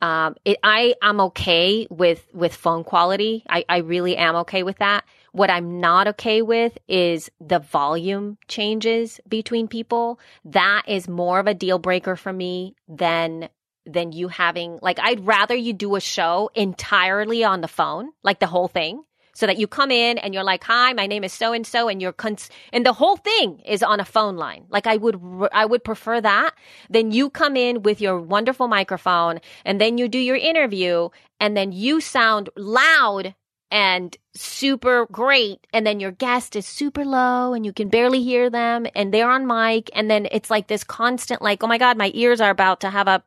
[0.00, 3.44] um, it, I am okay with with phone quality.
[3.48, 5.04] I, I really am okay with that.
[5.32, 10.20] What I'm not okay with is the volume changes between people.
[10.44, 13.48] That is more of a deal breaker for me than
[13.86, 18.38] than you having like I'd rather you do a show entirely on the phone, like
[18.38, 19.02] the whole thing.
[19.38, 21.86] So that you come in and you're like, "Hi, my name is so and so,"
[21.86, 24.64] and you're cons- and the whole thing is on a phone line.
[24.68, 25.16] Like I would,
[25.52, 26.54] I would prefer that.
[26.90, 31.56] Then you come in with your wonderful microphone, and then you do your interview, and
[31.56, 33.36] then you sound loud
[33.70, 38.50] and super great, and then your guest is super low, and you can barely hear
[38.50, 41.96] them, and they're on mic, and then it's like this constant, like, "Oh my god,
[41.96, 43.22] my ears are about to have a."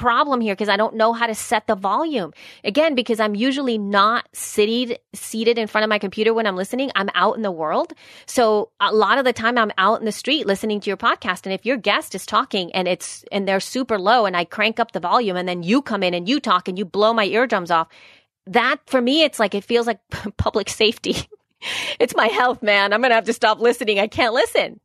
[0.00, 2.32] problem here because I don't know how to set the volume.
[2.64, 6.90] Again, because I'm usually not seated seated in front of my computer when I'm listening.
[6.94, 7.92] I'm out in the world.
[8.24, 11.44] So a lot of the time I'm out in the street listening to your podcast
[11.44, 14.80] and if your guest is talking and it's and they're super low and I crank
[14.80, 17.24] up the volume and then you come in and you talk and you blow my
[17.24, 17.88] eardrums off,
[18.46, 20.00] that for me it's like it feels like
[20.38, 21.16] public safety.
[22.00, 22.94] it's my health, man.
[22.94, 23.98] I'm going to have to stop listening.
[23.98, 24.80] I can't listen.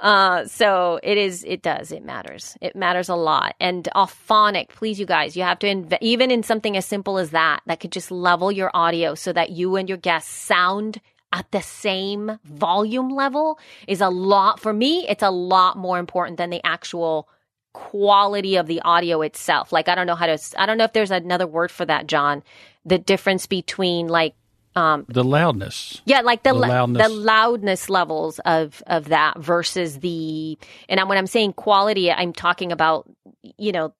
[0.00, 2.56] Uh, so it is, it does, it matters.
[2.60, 3.56] It matters a lot.
[3.58, 7.30] And phonic, please, you guys, you have to, inv- even in something as simple as
[7.30, 11.00] that, that could just level your audio so that you and your guests sound
[11.32, 16.38] at the same volume level is a lot, for me, it's a lot more important
[16.38, 17.28] than the actual
[17.72, 19.72] quality of the audio itself.
[19.72, 22.06] Like, I don't know how to, I don't know if there's another word for that,
[22.06, 22.42] John.
[22.84, 24.34] The difference between like,
[24.76, 26.02] um, the loudness.
[26.04, 27.08] yeah, like the The loudness.
[27.08, 30.58] the loudness levels of of that versus the
[30.88, 33.10] and I'm, when I'm saying quality, I'm talking about
[33.56, 33.94] you know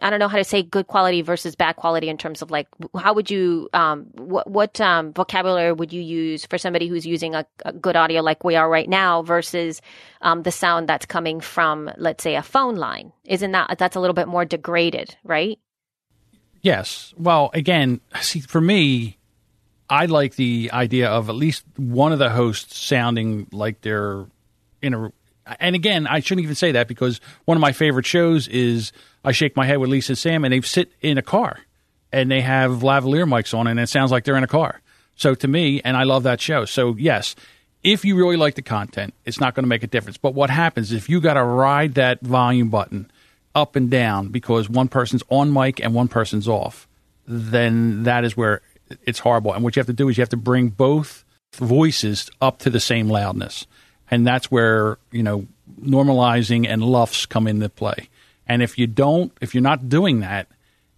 [0.00, 2.66] I don't know how to say good quality versus bad quality in terms of like
[2.96, 7.34] how would you um what what um vocabulary would you use for somebody who's using
[7.34, 9.82] a, a good audio like we are right now versus
[10.22, 14.00] um the sound that's coming from let's say a phone line isn't that that's a
[14.00, 15.58] little bit more degraded right
[16.62, 17.14] Yes.
[17.16, 19.18] Well, again, see, for me,
[19.88, 24.26] I like the idea of at least one of the hosts sounding like they're
[24.82, 25.12] in a.
[25.60, 28.90] And again, I shouldn't even say that because one of my favorite shows is
[29.24, 31.60] I Shake My Head with Lisa and Sam, and they sit in a car
[32.12, 34.80] and they have lavalier mics on, and it sounds like they're in a car.
[35.14, 36.64] So to me, and I love that show.
[36.64, 37.36] So yes,
[37.82, 40.16] if you really like the content, it's not going to make a difference.
[40.16, 43.10] But what happens if you got to ride that volume button
[43.54, 46.88] up and down because one person's on mic and one person's off?
[47.26, 48.62] Then that is where
[49.04, 49.52] it's horrible.
[49.52, 51.24] And what you have to do is you have to bring both
[51.54, 53.66] voices up to the same loudness.
[54.10, 55.46] And that's where, you know,
[55.80, 58.08] normalizing and LUFS come into play.
[58.46, 60.48] And if you don't, if you're not doing that,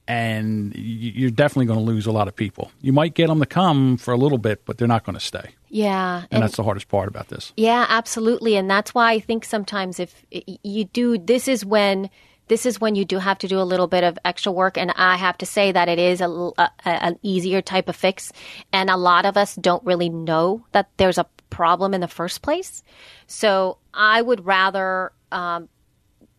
[0.08, 2.72] and you're definitely going to lose a lot of people.
[2.80, 5.20] You might get them to come for a little bit, but they're not going to
[5.24, 5.50] stay.
[5.68, 7.52] yeah And that's the hardest part about this.
[7.58, 8.56] Yeah, absolutely.
[8.56, 12.08] And that's why I think sometimes if you do, this is when.
[12.48, 14.92] This is when you do have to do a little bit of extra work, and
[14.96, 18.32] I have to say that it is a, a- a- an easier type of fix,
[18.72, 22.42] and a lot of us don't really know that there's a problem in the first
[22.42, 22.82] place.
[23.26, 25.68] So I would rather um,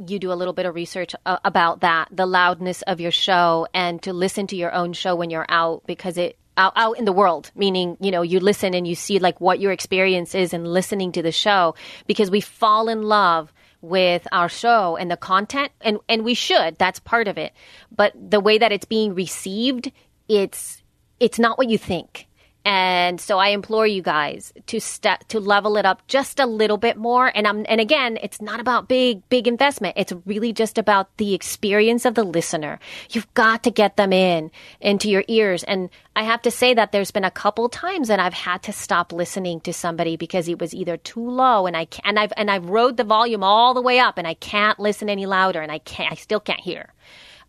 [0.07, 3.67] you do a little bit of research uh, about that, the loudness of your show,
[3.73, 7.05] and to listen to your own show when you're out because it out, out in
[7.05, 10.53] the world, meaning you know you listen and you see like what your experience is
[10.53, 11.75] in listening to the show
[12.07, 16.77] because we fall in love with our show and the content and and we should
[16.77, 17.53] that's part of it.
[17.95, 19.91] But the way that it's being received
[20.27, 20.81] it's
[21.19, 22.27] it's not what you think
[22.65, 26.77] And so I implore you guys to step to level it up just a little
[26.77, 27.31] bit more.
[27.33, 29.95] And I'm and again, it's not about big big investment.
[29.97, 32.79] It's really just about the experience of the listener.
[33.11, 34.51] You've got to get them in
[34.81, 35.63] into your ears.
[35.63, 38.73] And I have to say that there's been a couple times that I've had to
[38.73, 42.33] stop listening to somebody because it was either too low and I can, and I've
[42.35, 45.61] and I've rode the volume all the way up and I can't listen any louder
[45.61, 46.93] and I can't I still can't hear.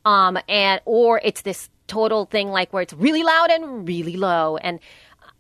[0.05, 4.57] Um and or it's this total thing like where it's really loud and really low
[4.57, 4.79] and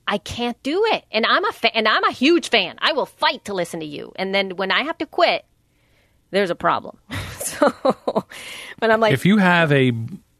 [0.06, 1.04] I can't do it.
[1.12, 2.76] And I'm a fan, and I'm a huge fan.
[2.80, 4.12] I will fight to listen to you.
[4.16, 5.44] And then when I have to quit,
[6.32, 6.98] there's a problem.
[7.38, 7.72] so,
[8.80, 9.92] but I'm like, if you have a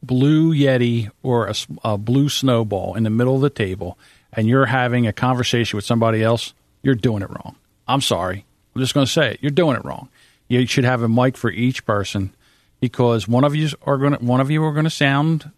[0.02, 1.54] blue Yeti or a,
[1.84, 3.96] a, blue snowball in the middle of the table
[4.32, 6.52] and you're having a conversation with somebody else,
[6.82, 7.54] you're doing it wrong.
[7.86, 8.44] I'm sorry.
[8.74, 9.38] I'm just going to say it.
[9.40, 10.08] You're doing it wrong.
[10.48, 12.34] You should have a mic for each person
[12.81, 15.51] because one of you are going to one of you are going to sound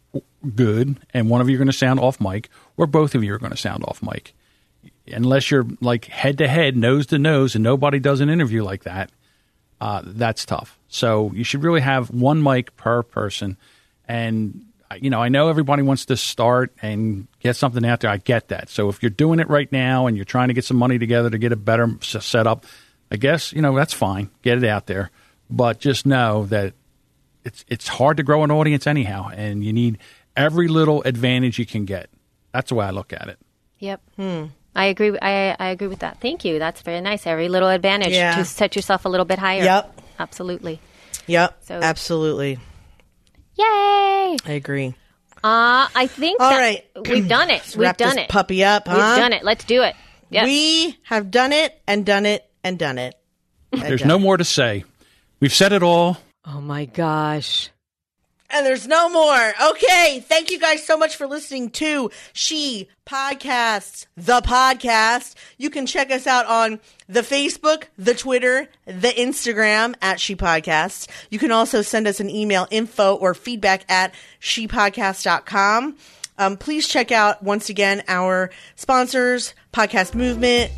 [0.55, 3.33] good and one of you are going to sound off mic or both of you
[3.33, 4.35] are going to sound off mic.
[5.07, 8.85] Unless you're like head to head, nose to nose, and nobody does an interview like
[8.85, 9.11] that,
[9.81, 10.79] uh, that's tough.
[10.89, 13.57] So you should really have one mic per person.
[14.07, 14.67] And,
[15.01, 18.11] you know, I know everybody wants to start and get something out there.
[18.11, 18.69] I get that.
[18.69, 21.31] So if you're doing it right now and you're trying to get some money together
[21.31, 22.65] to get a better setup,
[23.11, 24.31] I guess, you know, that's fine.
[24.43, 25.11] Get it out there.
[25.51, 26.75] But just know that
[27.45, 29.99] it's it's hard to grow an audience anyhow, and you need
[30.37, 32.11] every little advantage you can get.
[32.53, 33.39] That's the way I look at it.
[33.79, 34.01] Yep.
[34.17, 34.45] Hmm.
[34.75, 35.19] I agree.
[35.21, 36.21] I, I agree with that.
[36.21, 36.59] Thank you.
[36.59, 37.27] That's very nice.
[37.27, 38.37] Every little advantage yeah.
[38.37, 39.63] to set yourself a little bit higher.
[39.63, 40.01] Yep.
[40.19, 40.81] Absolutely.
[41.27, 41.59] Yep.
[41.65, 42.59] So, absolutely.
[43.57, 44.37] Yay!
[44.47, 44.95] I agree.
[45.45, 46.85] Uh, I think All right.
[47.09, 47.75] we've done it.
[47.77, 48.29] we've done it.
[48.29, 48.87] Puppy up.
[48.87, 48.95] Huh?
[48.95, 49.45] We've done it.
[49.45, 49.95] Let's do it.
[50.31, 50.47] Yes.
[50.47, 53.15] We have done it and done it and done it.
[53.73, 54.21] And There's done no it.
[54.21, 54.85] more to say.
[55.41, 56.17] We've said it all.
[56.45, 57.71] Oh my gosh.
[58.55, 59.53] And there's no more.
[59.71, 60.23] Okay.
[60.29, 65.35] Thank you guys so much for listening to She Podcasts, the podcast.
[65.57, 66.79] You can check us out on
[67.09, 71.09] the Facebook, the Twitter, the Instagram at She Podcasts.
[71.31, 75.97] You can also send us an email info or feedback at shepodcast.com.
[76.39, 80.73] Um, please check out once again our sponsors, Podcast Movement,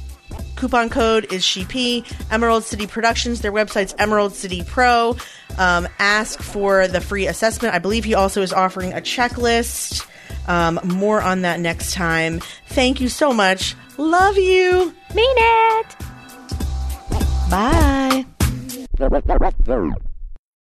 [0.57, 2.05] Coupon code is SHEP.
[2.31, 3.41] Emerald City Productions.
[3.41, 5.17] Their website's Emerald City Pro.
[5.59, 7.75] Um, ask for the free assessment.
[7.75, 10.07] I believe he also is offering a checklist.
[10.47, 12.41] Um, more on that next time.
[12.69, 13.75] Thank you so much.
[13.99, 14.95] Love you.
[15.15, 15.97] Mean it.
[17.51, 18.27] Bye.